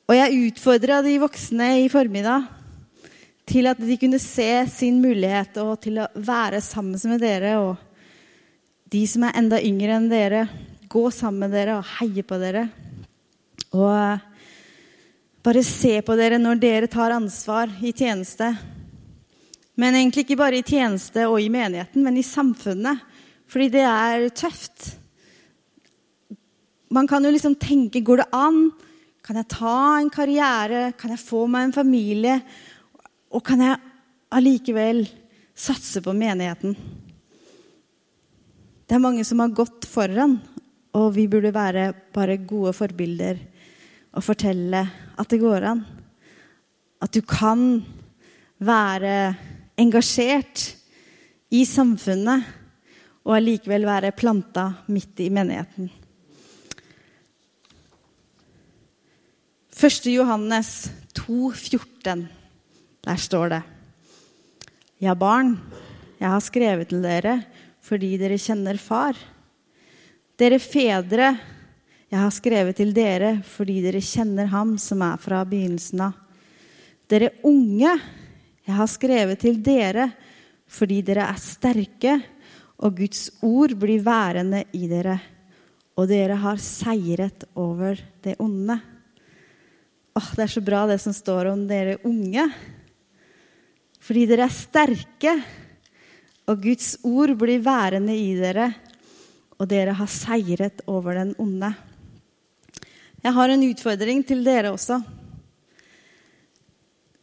Og 0.06 0.14
jeg 0.14 0.52
utfordra 0.52 1.00
de 1.02 1.16
voksne 1.18 1.68
i 1.82 1.90
formiddag 1.90 2.44
til 3.50 3.66
at 3.70 3.80
de 3.82 3.96
kunne 3.98 4.20
se 4.22 4.50
sin 4.70 5.00
mulighet 5.02 5.58
og 5.64 5.80
til 5.82 5.98
å 6.04 6.12
være 6.14 6.60
sammen 6.62 7.00
med 7.10 7.24
dere. 7.26 7.56
Og 7.58 7.74
de 8.94 9.02
som 9.10 9.26
er 9.26 9.40
enda 9.42 9.58
yngre 9.58 9.98
enn 9.98 10.06
dere, 10.12 10.44
gå 10.86 11.08
sammen 11.10 11.48
med 11.48 11.58
dere 11.58 11.80
og 11.80 11.90
heie 11.98 12.22
på 12.22 12.38
dere. 12.38 12.68
Og 13.74 13.90
eh, 13.90 14.22
bare 15.46 15.66
se 15.66 15.98
på 16.06 16.20
dere 16.22 16.38
når 16.42 16.62
dere 16.62 16.92
tar 16.92 17.18
ansvar 17.18 17.74
i 17.82 17.90
tjeneste. 17.90 18.54
Men 19.74 19.98
egentlig 19.98 20.28
ikke 20.28 20.42
bare 20.46 20.62
i 20.62 20.66
tjeneste 20.66 21.26
og 21.26 21.42
i 21.42 21.50
menigheten, 21.50 22.06
men 22.06 22.22
i 22.22 22.26
samfunnet. 22.26 23.02
Fordi 23.50 23.74
det 23.74 23.90
er 23.90 24.30
tøft. 24.38 24.92
Man 26.94 27.10
kan 27.10 27.26
jo 27.26 27.34
liksom 27.34 27.58
tenke 27.58 28.06
Går 28.06 28.22
det 28.22 28.34
an? 28.38 28.68
Kan 29.26 29.40
jeg 29.40 29.50
ta 29.50 29.98
en 29.98 30.12
karriere? 30.14 30.92
Kan 30.94 31.16
jeg 31.16 31.24
få 31.24 31.48
meg 31.50 31.66
en 31.66 31.74
familie? 31.74 32.38
Og 33.34 33.42
kan 33.46 33.64
jeg 33.64 33.80
allikevel 34.38 35.02
satse 35.58 36.04
på 36.06 36.14
menigheten? 36.14 36.76
Det 38.86 38.94
er 38.94 39.02
mange 39.02 39.26
som 39.26 39.42
har 39.42 39.56
gått 39.58 39.88
foran, 39.90 40.38
og 40.94 41.08
vi 41.16 41.26
burde 41.32 41.50
være 41.56 41.88
bare 42.14 42.38
gode 42.46 42.76
forbilder 42.78 43.42
og 44.16 44.24
fortelle 44.24 44.84
at 45.18 45.34
det 45.34 45.42
går 45.42 45.66
an. 45.74 45.82
At 47.02 47.18
du 47.18 47.24
kan 47.26 47.82
være 48.62 49.18
engasjert 49.82 50.70
i 51.50 51.66
samfunnet 51.66 52.46
og 53.26 53.40
allikevel 53.40 53.90
være 53.90 54.14
planta 54.16 54.70
midt 54.94 55.26
i 55.26 55.34
menigheten. 55.34 55.90
1. 59.76 60.06
Johannes 60.06 60.92
2, 61.14 61.52
14. 61.52 62.28
Der 63.04 63.16
står 63.16 63.50
det 63.50 63.62
Ja, 65.04 65.12
barn, 65.16 65.58
jeg 66.16 66.30
har 66.32 66.40
skrevet 66.40 66.88
til 66.88 67.02
dere 67.04 67.34
fordi 67.84 68.14
dere 68.16 68.38
kjenner 68.40 68.80
far. 68.80 69.20
Dere 70.40 70.62
fedre, 70.64 71.34
jeg 72.08 72.22
har 72.22 72.32
skrevet 72.32 72.80
til 72.80 72.96
dere 72.96 73.34
fordi 73.44 73.82
dere 73.84 74.00
kjenner 74.00 74.48
ham 74.56 74.78
som 74.80 75.04
er 75.04 75.20
fra 75.20 75.44
begynnelsen 75.44 76.06
av. 76.08 76.16
Dere 77.12 77.34
unge, 77.44 78.00
jeg 78.64 78.80
har 78.80 78.90
skrevet 78.96 79.44
til 79.44 79.60
dere 79.60 80.08
fordi 80.72 81.04
dere 81.04 81.28
er 81.28 81.44
sterke, 81.52 82.18
og 82.80 82.96
Guds 83.04 83.28
ord 83.44 83.76
blir 83.76 84.08
værende 84.08 84.64
i 84.72 84.88
dere, 84.88 85.20
og 86.00 86.08
dere 86.08 86.40
har 86.40 86.64
seiret 86.64 87.44
over 87.60 88.00
det 88.24 88.40
onde. 88.40 88.95
Åh, 90.16 90.28
det 90.32 90.46
er 90.46 90.52
så 90.54 90.62
bra 90.64 90.86
det 90.88 90.96
som 91.04 91.12
står 91.12 91.50
om 91.52 91.66
dere 91.68 91.98
unge. 92.08 92.46
Fordi 94.00 94.22
dere 94.30 94.46
er 94.48 94.54
sterke, 94.54 95.34
og 96.48 96.62
Guds 96.64 96.94
ord 97.04 97.34
blir 97.42 97.60
værende 97.66 98.14
i 98.16 98.30
dere, 98.40 98.70
og 99.60 99.68
dere 99.68 99.96
har 99.98 100.08
seiret 100.08 100.80
over 100.88 101.18
den 101.20 101.34
onde. 101.42 101.74
Jeg 103.26 103.36
har 103.36 103.52
en 103.52 103.66
utfordring 103.66 104.22
til 104.24 104.46
dere 104.46 104.72
også. 104.72 105.02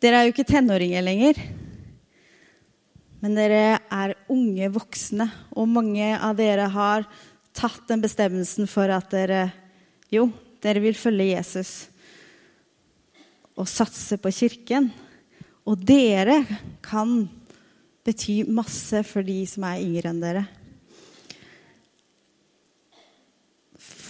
Dere 0.02 0.18
er 0.18 0.26
jo 0.26 0.34
ikke 0.34 0.48
tenåringer 0.50 1.06
lenger. 1.06 1.40
Men 3.22 3.38
dere 3.38 3.78
er 3.86 4.12
unge 4.34 4.68
voksne, 4.74 5.30
og 5.56 5.70
mange 5.70 6.10
av 6.18 6.36
dere 6.36 6.68
har 6.74 7.08
tatt 7.56 7.86
den 7.88 8.04
bestemmelsen 8.04 8.68
for 8.68 8.92
at 8.92 9.08
dere 9.14 9.46
jo, 10.12 10.26
dere 10.60 10.84
vil 10.84 10.98
følge 10.98 11.30
Jesus 11.30 11.72
og 13.58 13.68
satse 13.68 14.18
på 14.20 14.32
kirken. 14.34 14.90
Og 15.68 15.78
dere 15.78 16.42
kan 16.82 17.22
bety 18.02 18.42
masse 18.50 19.04
for 19.06 19.22
de 19.26 19.42
som 19.46 19.66
er 19.68 19.82
yngre 19.84 20.10
enn 20.10 20.22
dere. 20.22 20.44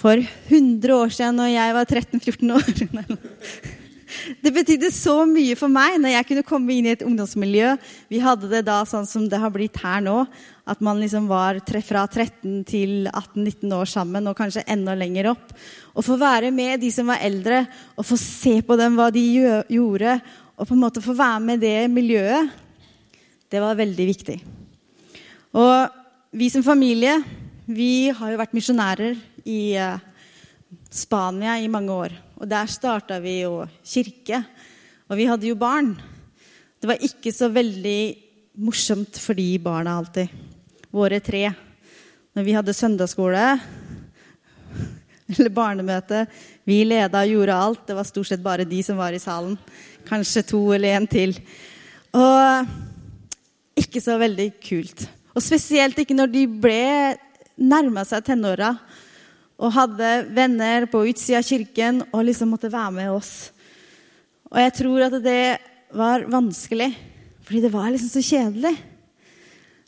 For 0.03 0.19
100 0.19 0.95
år 0.97 1.13
siden, 1.15 1.39
når 1.39 1.53
jeg 1.53 1.75
var 1.77 1.85
13-14 1.87 2.57
år 2.57 3.21
Det 4.43 4.53
betydde 4.55 4.91
så 4.95 5.23
mye 5.27 5.55
for 5.59 5.73
meg 5.73 5.97
når 6.01 6.13
jeg 6.17 6.27
kunne 6.29 6.47
komme 6.47 6.75
inn 6.75 6.89
i 6.89 6.93
et 6.95 7.05
ungdomsmiljø. 7.07 7.75
Vi 8.13 8.21
hadde 8.23 8.51
det 8.51 8.65
da 8.67 8.83
sånn 8.89 9.07
som 9.09 9.25
det 9.31 9.41
har 9.41 9.53
blitt 9.55 9.79
her 9.83 10.03
nå, 10.05 10.25
at 10.63 10.83
man 10.85 11.01
liksom 11.03 11.27
var 11.27 11.59
fra 11.83 12.05
13 12.07 12.63
til 12.69 13.09
18-19 13.11 13.73
år 13.75 13.89
sammen, 13.91 14.29
og 14.31 14.37
kanskje 14.39 14.63
enda 14.71 14.95
lenger 14.95 15.33
opp. 15.33 15.51
Å 15.95 16.05
få 16.05 16.17
være 16.21 16.53
med 16.55 16.81
de 16.81 16.91
som 16.95 17.11
var 17.11 17.23
eldre, 17.25 17.65
og 17.99 18.07
få 18.07 18.19
se 18.21 18.61
på 18.63 18.77
dem 18.79 18.95
hva 18.99 19.11
de 19.15 19.25
gjorde, 19.73 20.21
og 20.55 20.69
på 20.69 20.77
en 20.77 20.85
måte 20.85 21.03
få 21.03 21.17
være 21.19 21.43
med 21.43 21.65
det 21.65 21.91
miljøet, 21.91 22.53
det 23.51 23.61
var 23.61 23.77
veldig 23.77 24.07
viktig. 24.09 24.39
Og 25.59 25.99
vi 26.39 26.49
som 26.49 26.65
familie, 26.65 27.19
vi 27.67 28.09
har 28.15 28.33
jo 28.33 28.41
vært 28.41 28.55
misjonærer 28.57 29.19
i 29.45 29.75
uh, 29.77 29.99
Spania 30.93 31.59
i 31.61 31.69
mange 31.69 31.93
år. 31.93 32.15
Og 32.39 32.49
der 32.49 32.71
starta 32.71 33.19
vi 33.21 33.43
jo 33.43 33.67
kirke. 33.85 34.41
Og 35.11 35.19
vi 35.19 35.29
hadde 35.29 35.51
jo 35.51 35.59
barn. 35.61 35.93
Det 36.81 36.89
var 36.89 37.05
ikke 37.05 37.35
så 37.35 37.51
veldig 37.53 38.01
morsomt 38.65 39.21
for 39.21 39.37
de 39.39 39.51
barna 39.63 39.99
alltid. 40.01 40.33
Våre 40.93 41.23
tre. 41.25 41.47
Når 42.37 42.45
vi 42.45 42.53
hadde 42.53 42.75
søndagsskole 42.77 43.43
eller 45.33 45.53
barnemøte 45.55 46.27
Vi 46.69 46.83
leda 46.85 47.23
og 47.25 47.33
gjorde 47.33 47.57
alt. 47.57 47.87
Det 47.89 47.97
var 47.97 48.05
stort 48.05 48.29
sett 48.29 48.43
bare 48.45 48.69
de 48.69 48.83
som 48.85 49.01
var 49.01 49.17
i 49.17 49.21
salen. 49.23 49.57
Kanskje 50.05 50.45
to 50.53 50.61
eller 50.77 50.99
en 50.99 51.09
til. 51.09 51.33
Og 52.13 52.69
ikke 53.81 54.03
så 54.05 54.19
veldig 54.21 54.51
kult. 54.61 55.07
Og 55.33 55.41
spesielt 55.41 55.97
ikke 55.99 56.19
når 56.19 56.35
de 56.35 56.45
ble 56.61 56.85
nærma 57.57 58.05
seg 58.05 58.29
tenåra 58.29 58.75
og 59.63 59.73
hadde 59.73 60.13
venner 60.37 60.85
på 60.93 61.07
utsida 61.09 61.41
av 61.41 61.49
kirken 61.49 62.05
og 62.11 62.29
liksom 62.29 62.53
måtte 62.53 62.73
være 62.73 62.95
med 63.01 63.17
oss. 63.17 63.35
Og 64.53 64.61
jeg 64.61 64.77
tror 64.77 65.09
at 65.09 65.21
det 65.25 65.43
var 65.97 66.29
vanskelig, 66.29 66.93
fordi 67.49 67.65
det 67.65 67.73
var 67.73 67.89
liksom 67.89 68.13
så 68.13 68.29
kjedelig. 68.29 68.77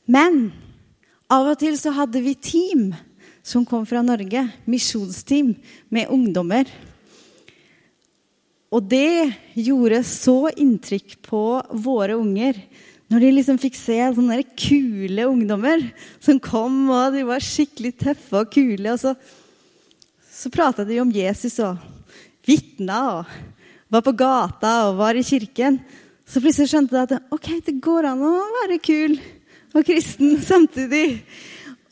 Men 0.09 0.47
av 1.35 1.51
og 1.51 1.59
til 1.61 1.77
så 1.79 1.93
hadde 1.97 2.23
vi 2.23 2.35
team 2.39 2.89
som 3.45 3.65
kom 3.69 3.85
fra 3.89 4.03
Norge, 4.05 4.47
misjonsteam 4.71 5.53
med 5.93 6.11
ungdommer. 6.13 6.69
Og 8.75 8.83
det 8.91 9.35
gjorde 9.59 10.01
så 10.09 10.49
inntrykk 10.51 11.19
på 11.27 11.45
våre 11.85 12.17
unger 12.19 12.59
når 13.13 13.21
de 13.21 13.33
liksom 13.37 13.59
fikk 13.61 13.77
se 13.79 13.99
sånne 14.17 14.41
kule 14.59 15.27
ungdommer 15.29 15.83
som 16.25 16.41
kom, 16.43 16.89
og 16.89 17.13
de 17.15 17.23
var 17.29 17.45
skikkelig 17.45 17.93
tøffe 18.01 18.41
og 18.41 18.55
kule. 18.55 18.95
og 18.95 19.01
så 19.01 19.15
så 20.35 20.51
prata 20.51 20.83
de 20.85 20.99
om 20.99 21.13
Jesus 21.15 21.61
og 21.63 21.79
vitna 22.45 22.97
og 23.21 23.29
var 23.93 24.03
på 24.03 24.13
gata 24.19 24.73
og 24.89 24.99
var 24.99 25.15
i 25.15 25.23
kirken. 25.23 25.79
Så 26.27 26.43
plutselig 26.43 26.73
skjønte 26.73 26.97
de 26.97 27.05
at 27.05 27.33
ok, 27.33 27.49
det 27.63 27.77
går 27.85 28.09
an 28.11 28.25
å 28.27 28.33
være 28.59 28.81
kul 28.83 29.15
og 29.75 29.85
kristen 29.87 30.39
samtidig. 30.53 31.25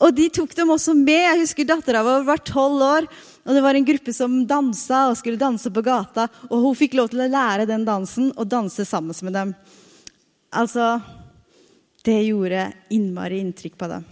Og 0.03 0.11
de 0.15 0.27
tok 0.33 0.55
dem 0.57 0.73
også 0.73 0.95
med. 0.97 1.19
Jeg 1.19 1.41
husker 1.43 1.67
dattera 1.67 2.03
vår 2.03 2.25
var 2.27 2.41
tolv 2.43 2.83
år. 2.83 3.07
Og 3.43 3.55
det 3.55 3.63
var 3.63 3.75
en 3.75 3.87
gruppe 3.87 4.13
som 4.15 4.41
dansa 4.47 5.05
og 5.09 5.17
skulle 5.19 5.39
danse 5.39 5.71
på 5.71 5.83
gata. 5.83 6.27
Og 6.49 6.63
hun 6.63 6.79
fikk 6.79 6.97
lov 6.99 7.11
til 7.11 7.23
å 7.23 7.29
lære 7.31 7.67
den 7.69 7.85
dansen 7.87 8.31
og 8.35 8.49
danse 8.51 8.87
sammen 8.87 9.15
med 9.23 9.37
dem. 9.37 9.53
Altså 10.53 10.97
Det 12.03 12.19
gjorde 12.25 12.67
innmari 12.91 13.39
inntrykk 13.39 13.77
på 13.79 13.87
dem. 13.91 14.03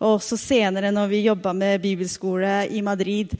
Og 0.00 0.16
også 0.16 0.38
senere 0.38 0.92
når 0.94 1.10
vi 1.10 1.26
jobba 1.26 1.52
med 1.52 1.82
bibelskole 1.82 2.68
i 2.70 2.82
Madrid. 2.82 3.34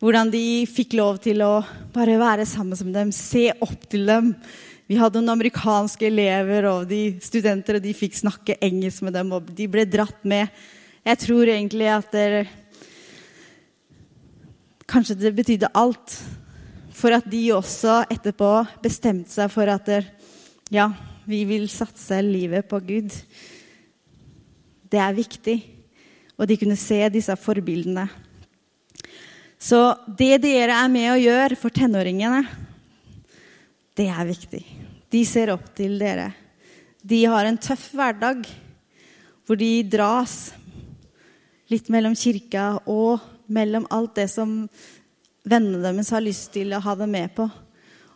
Hvordan 0.00 0.30
de 0.30 0.62
fikk 0.68 0.94
lov 0.96 1.18
til 1.24 1.42
å 1.42 1.58
bare 1.92 2.18
være 2.20 2.46
sammen 2.46 2.78
med 2.86 2.94
dem, 2.94 3.12
se 3.12 3.48
opp 3.64 3.88
til 3.90 4.06
dem. 4.08 4.30
Vi 4.86 4.98
hadde 5.00 5.18
noen 5.18 5.34
amerikanske 5.34 6.06
elever 6.06 6.68
og 6.70 6.86
de 6.90 7.16
studenter, 7.22 7.78
og 7.78 7.84
de 7.84 7.94
fikk 7.96 8.18
snakke 8.20 8.58
engelsk 8.62 9.02
med 9.06 9.16
dem. 9.18 9.32
Og 9.34 9.50
de 9.58 9.66
ble 9.70 9.84
dratt 9.90 10.22
med. 10.22 10.52
Jeg 11.06 11.22
tror 11.24 11.50
egentlig 11.50 11.90
at 11.90 12.14
det, 12.14 12.46
Kanskje 14.86 15.16
det 15.18 15.32
betydde 15.34 15.72
alt. 15.74 16.14
For 16.94 17.12
at 17.12 17.26
de 17.26 17.42
også 17.52 18.04
etterpå 18.06 18.50
bestemte 18.84 19.34
seg 19.34 19.50
for 19.52 19.68
at 19.68 19.88
det, 19.90 20.04
ja, 20.72 20.86
vi 21.26 21.42
vil 21.44 21.66
satse 21.68 22.20
livet 22.22 22.68
på 22.70 22.78
Gud. 22.86 23.10
Det 24.86 25.02
er 25.02 25.18
viktig 25.18 25.58
og 26.36 26.48
de 26.48 26.56
kunne 26.60 26.76
se 26.78 26.98
disse 27.12 27.34
forbildene. 27.40 28.06
Så 29.56 29.80
det 30.18 30.36
dere 30.44 30.76
er 30.76 30.92
med 30.92 31.08
å 31.14 31.20
gjøre 31.20 31.56
for 31.58 31.72
tenåringene, 31.72 32.44
det 33.96 34.08
er 34.12 34.28
viktig. 34.28 34.62
De 35.12 35.22
ser 35.28 35.52
opp 35.54 35.70
til 35.76 35.96
dere. 36.00 36.30
De 37.06 37.22
har 37.30 37.46
en 37.48 37.58
tøff 37.60 37.88
hverdag 37.96 38.44
hvor 39.46 39.58
de 39.58 39.70
dras 39.86 40.50
litt 41.70 41.88
mellom 41.92 42.16
kirka 42.18 42.76
og 42.90 43.22
mellom 43.46 43.86
alt 43.94 44.16
det 44.18 44.26
som 44.30 44.64
vennene 45.46 45.82
deres 45.84 46.10
har 46.14 46.24
lyst 46.24 46.50
til 46.56 46.74
å 46.74 46.82
ha 46.82 46.96
dem 46.98 47.14
med 47.14 47.32
på. 47.36 47.46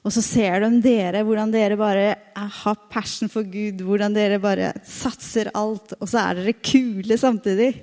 Og 0.00 0.14
så 0.14 0.22
ser 0.24 0.62
de 0.64 0.80
dere, 0.82 1.22
hvordan 1.26 1.52
dere 1.52 1.76
bare 1.78 2.14
har 2.34 2.78
passion 2.90 3.30
for 3.30 3.44
Gud, 3.44 3.82
hvordan 3.84 4.14
dere 4.16 4.40
bare 4.42 4.72
satser 4.86 5.52
alt, 5.54 5.92
og 6.00 6.08
så 6.08 6.22
er 6.22 6.40
dere 6.40 6.56
kule 6.56 7.18
samtidig. 7.20 7.74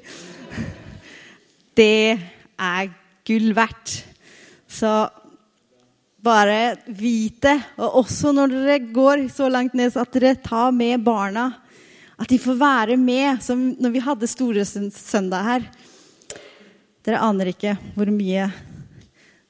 Det 1.77 2.17
er 2.57 2.89
gull 3.27 3.51
verdt. 3.55 3.99
Så 4.67 4.89
bare 6.23 6.77
vit 6.87 7.41
det. 7.43 7.55
Og 7.77 8.01
også 8.03 8.33
når 8.35 8.53
dere 8.53 8.79
går 8.93 9.27
så 9.33 9.49
langt 9.51 9.77
ned 9.77 9.95
at 9.97 10.17
dere 10.17 10.35
tar 10.41 10.73
med 10.75 11.03
barna. 11.05 11.49
At 12.17 12.29
de 12.31 12.39
får 12.41 12.57
være 12.57 12.97
med, 12.97 13.43
som 13.45 13.69
når 13.77 13.93
vi 13.93 14.03
hadde 14.03 14.29
Store 14.29 14.65
søndag 14.65 15.45
her. 15.45 15.67
Dere 17.05 17.23
aner 17.23 17.53
ikke 17.53 17.77
hvor 17.95 18.09
mye 18.11 18.49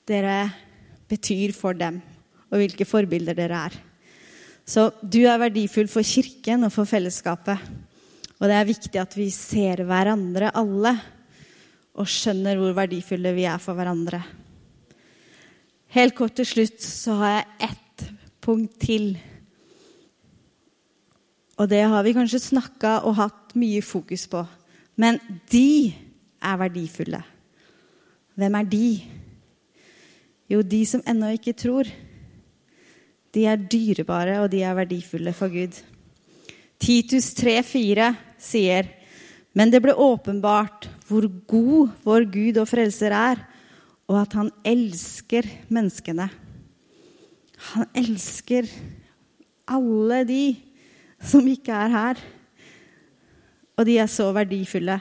dere 0.08 0.38
betyr 1.08 1.56
for 1.56 1.76
dem 1.78 2.02
og 2.48 2.62
hvilke 2.62 2.88
forbilder 2.88 3.36
dere 3.36 3.66
er. 3.68 3.76
Så 4.68 4.90
du 5.02 5.22
er 5.28 5.40
verdifull 5.40 5.88
for 5.92 6.04
kirken 6.04 6.68
og 6.68 6.74
for 6.76 6.88
fellesskapet. 6.88 7.60
Og 8.38 8.50
det 8.50 8.58
er 8.58 8.68
viktig 8.68 9.00
at 9.02 9.16
vi 9.18 9.30
ser 9.34 9.82
hverandre, 9.88 10.52
alle, 10.54 10.94
og 11.98 12.10
skjønner 12.12 12.60
hvor 12.60 12.76
verdifulle 12.78 13.32
vi 13.34 13.48
er 13.50 13.58
for 13.64 13.78
hverandre. 13.78 14.22
Helt 15.98 16.14
kort 16.14 16.36
til 16.38 16.46
slutt 16.46 16.84
så 16.84 17.16
har 17.18 17.32
jeg 17.32 17.72
ett 17.72 18.04
punkt 18.46 18.76
til. 18.84 19.16
Og 21.58 21.66
det 21.72 21.80
har 21.90 22.04
vi 22.06 22.14
kanskje 22.14 22.44
snakka 22.44 23.00
og 23.08 23.16
hatt 23.18 23.56
mye 23.58 23.82
fokus 23.82 24.28
på. 24.30 24.44
Men 25.02 25.18
de 25.50 25.90
er 26.38 26.60
verdifulle. 26.62 27.24
Hvem 28.38 28.60
er 28.60 28.70
de? 28.70 28.90
Jo, 30.54 30.62
de 30.62 30.84
som 30.86 31.02
ennå 31.02 31.32
ikke 31.34 31.58
tror. 31.58 31.90
De 33.34 33.48
er 33.50 33.58
dyrebare, 33.58 34.38
og 34.44 34.52
de 34.54 34.62
er 34.62 34.78
verdifulle 34.78 35.34
for 35.34 35.50
Gud. 35.50 35.82
Titus 36.78 37.34
3,4 37.42 38.14
sier 38.38 38.94
men 39.58 39.72
det 39.74 39.82
ble 39.82 39.96
åpenbart 39.98 40.86
hvor 41.08 41.26
god 41.50 41.94
vår 42.06 42.28
Gud 42.30 42.60
og 42.62 42.68
frelser 42.70 43.14
er, 43.16 43.40
og 44.08 44.22
at 44.22 44.36
han 44.40 44.52
elsker 44.68 45.48
menneskene. 45.68 46.30
Han 47.74 47.88
elsker 47.98 48.70
alle 49.68 50.22
de 50.28 50.44
som 51.20 51.48
ikke 51.50 51.76
er 51.76 51.92
her. 51.92 52.22
Og 53.78 53.86
de 53.86 53.98
er 54.00 54.10
så 54.10 54.30
verdifulle. 54.34 54.98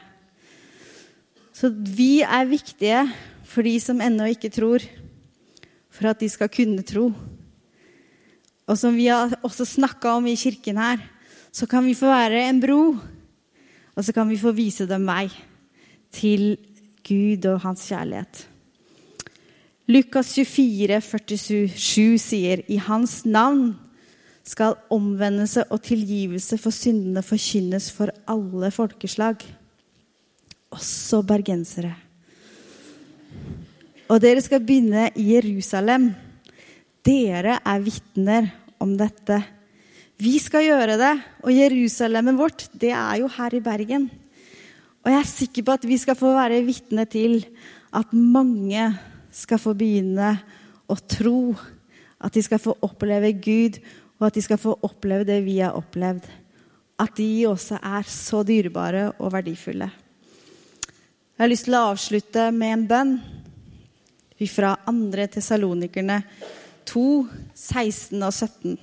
Så 1.57 1.71
vi 1.71 2.21
er 2.21 2.49
viktige 2.51 3.07
for 3.47 3.65
de 3.65 3.79
som 3.81 4.03
ennå 4.03 4.27
ikke 4.35 4.51
tror, 4.53 4.83
for 5.89 6.11
at 6.11 6.21
de 6.21 6.29
skal 6.29 6.51
kunne 6.53 6.85
tro. 6.85 7.09
Og 8.67 8.77
som 8.77 8.97
vi 8.99 9.07
har 9.07 9.39
også 9.47 9.65
snakka 9.65 10.17
om 10.19 10.27
i 10.27 10.35
kirken 10.37 10.77
her, 10.83 11.01
så 11.55 11.69
kan 11.71 11.87
vi 11.87 11.95
få 11.97 12.11
være 12.11 12.49
en 12.51 12.61
bro. 12.61 12.97
Og 13.97 14.05
så 14.05 14.13
kan 14.13 14.29
vi 14.29 14.37
få 14.37 14.53
vise 14.53 14.85
dem 14.91 15.07
vei 15.09 15.31
til 16.13 16.59
Gud 17.07 17.47
og 17.49 17.63
hans 17.63 17.87
kjærlighet. 17.89 18.45
Lukas 19.87 20.33
24, 20.35 20.99
47 20.99 22.19
sier 22.19 22.63
i 22.67 22.81
hans 22.83 23.21
navn 23.23 23.69
skal 24.47 24.75
omvendelse 24.91 25.63
og 25.71 25.79
tilgivelse 25.87 26.59
for 26.59 26.75
syndene 26.75 27.23
forkynnes 27.23 27.87
for 27.95 28.11
alle 28.27 28.73
folkeslag, 28.75 29.39
også 30.75 31.23
bergensere. 31.27 31.95
Og 34.11 34.19
dere 34.23 34.43
skal 34.43 34.63
begynne 34.67 35.09
i 35.15 35.31
Jerusalem. 35.37 36.11
Dere 37.07 37.61
er 37.63 37.83
vitner 37.87 38.51
om 38.83 38.99
dette. 38.99 39.39
Vi 40.19 40.37
skal 40.43 40.67
gjøre 40.67 40.99
det, 40.99 41.17
og 41.47 41.55
Jerusalemet 41.55 42.39
vårt, 42.39 42.71
det 42.75 42.91
er 42.91 43.23
jo 43.23 43.31
her 43.39 43.55
i 43.55 43.63
Bergen. 43.63 44.11
Og 45.07 45.15
jeg 45.15 45.23
er 45.23 45.35
sikker 45.37 45.63
på 45.63 45.79
at 45.79 45.87
vi 45.87 45.99
skal 46.03 46.19
få 46.19 46.35
være 46.35 46.65
vitne 46.67 47.07
til 47.07 47.45
at 47.95 48.11
mange 48.11 48.97
skal 49.37 49.61
få 49.61 49.75
begynne 49.77 50.33
å 50.89 50.97
tro. 51.09 51.53
At 52.17 52.37
de 52.37 52.43
skal 52.45 52.61
få 52.63 52.77
oppleve 52.87 53.35
Gud, 53.37 53.79
og 54.17 54.31
at 54.31 54.39
de 54.39 54.45
skal 54.45 54.61
få 54.61 54.77
oppleve 54.87 55.29
det 55.29 55.43
vi 55.45 55.59
har 55.61 55.77
opplevd. 55.77 56.25
At 56.97 57.17
de 57.19 57.29
også 57.49 57.77
er 57.85 58.09
så 58.09 58.41
dyrebare 58.47 59.11
og 59.21 59.35
verdifulle. 59.35 59.91
Jeg 61.37 61.45
har 61.45 61.53
lyst 61.53 61.67
til 61.69 61.77
å 61.77 61.89
avslutte 61.91 62.49
med 62.57 62.73
en 62.73 62.87
bønn 62.89 63.17
fra 64.49 64.75
andre 64.89 65.27
Tessalonikerne 65.33 66.23
2, 66.89 67.05
16 67.53 68.23
og 68.25 68.33
17. 68.33 68.77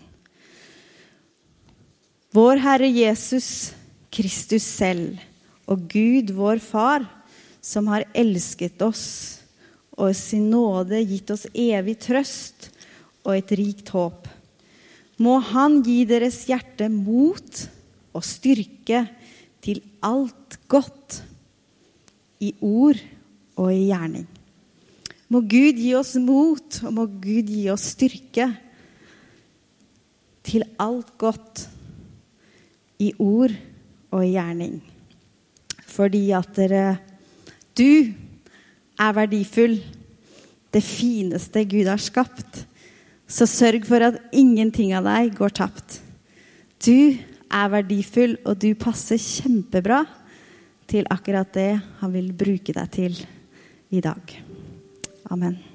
Vår 2.34 2.62
Herre 2.62 2.90
Jesus 2.90 3.74
Kristus 4.14 4.66
selv 4.66 5.18
og 5.70 5.88
Gud, 5.90 6.34
vår 6.38 6.62
Far, 6.62 7.06
som 7.64 7.88
har 7.90 8.06
elsket 8.14 8.82
oss 8.86 9.43
og 9.98 10.16
sin 10.18 10.50
nåde 10.52 11.02
gitt 11.06 11.32
oss 11.34 11.46
evig 11.54 11.98
trøst 12.02 12.70
og 13.24 13.36
et 13.38 13.54
rikt 13.58 13.94
håp. 13.94 14.28
Må 15.22 15.38
Han 15.54 15.82
gi 15.86 16.02
deres 16.10 16.44
hjerte 16.50 16.90
mot 16.92 17.66
og 18.14 18.26
styrke 18.26 19.06
til 19.64 19.82
alt 20.04 20.58
godt 20.68 21.22
i 22.44 22.52
ord 22.60 23.00
og 23.56 23.70
i 23.72 23.86
gjerning. 23.88 24.26
Må 25.32 25.42
Gud 25.50 25.80
gi 25.80 25.94
oss 25.98 26.14
mot, 26.22 26.82
og 26.84 26.92
må 26.94 27.06
Gud 27.08 27.48
gi 27.50 27.66
oss 27.74 27.94
styrke 27.96 28.50
til 30.46 30.66
alt 30.82 31.14
godt 31.18 31.64
i 33.02 33.14
ord 33.18 33.54
og 34.14 34.26
i 34.26 34.34
gjerning. 34.36 34.76
Fordi 35.90 36.26
at 36.36 36.54
dere 36.58 36.86
Du 37.74 38.14
er 39.00 39.16
verdifull. 39.18 39.78
Det 40.74 40.82
fineste 40.84 41.66
Gud 41.70 41.90
har 41.90 42.02
skapt. 42.02 42.64
Så 43.30 43.48
sørg 43.50 43.86
for 43.88 44.04
at 44.06 44.20
ingenting 44.36 44.94
av 44.98 45.08
deg 45.08 45.34
går 45.38 45.54
tapt. 45.62 46.00
Du 46.84 47.16
er 47.54 47.70
verdifull, 47.72 48.38
og 48.46 48.60
du 48.62 48.74
passer 48.76 49.22
kjempebra 49.22 50.04
til 50.90 51.08
akkurat 51.14 51.54
det 51.56 51.72
han 52.02 52.14
vil 52.14 52.34
bruke 52.36 52.76
deg 52.76 52.90
til 52.94 53.22
i 53.94 54.02
dag. 54.04 54.36
Amen. 55.32 55.73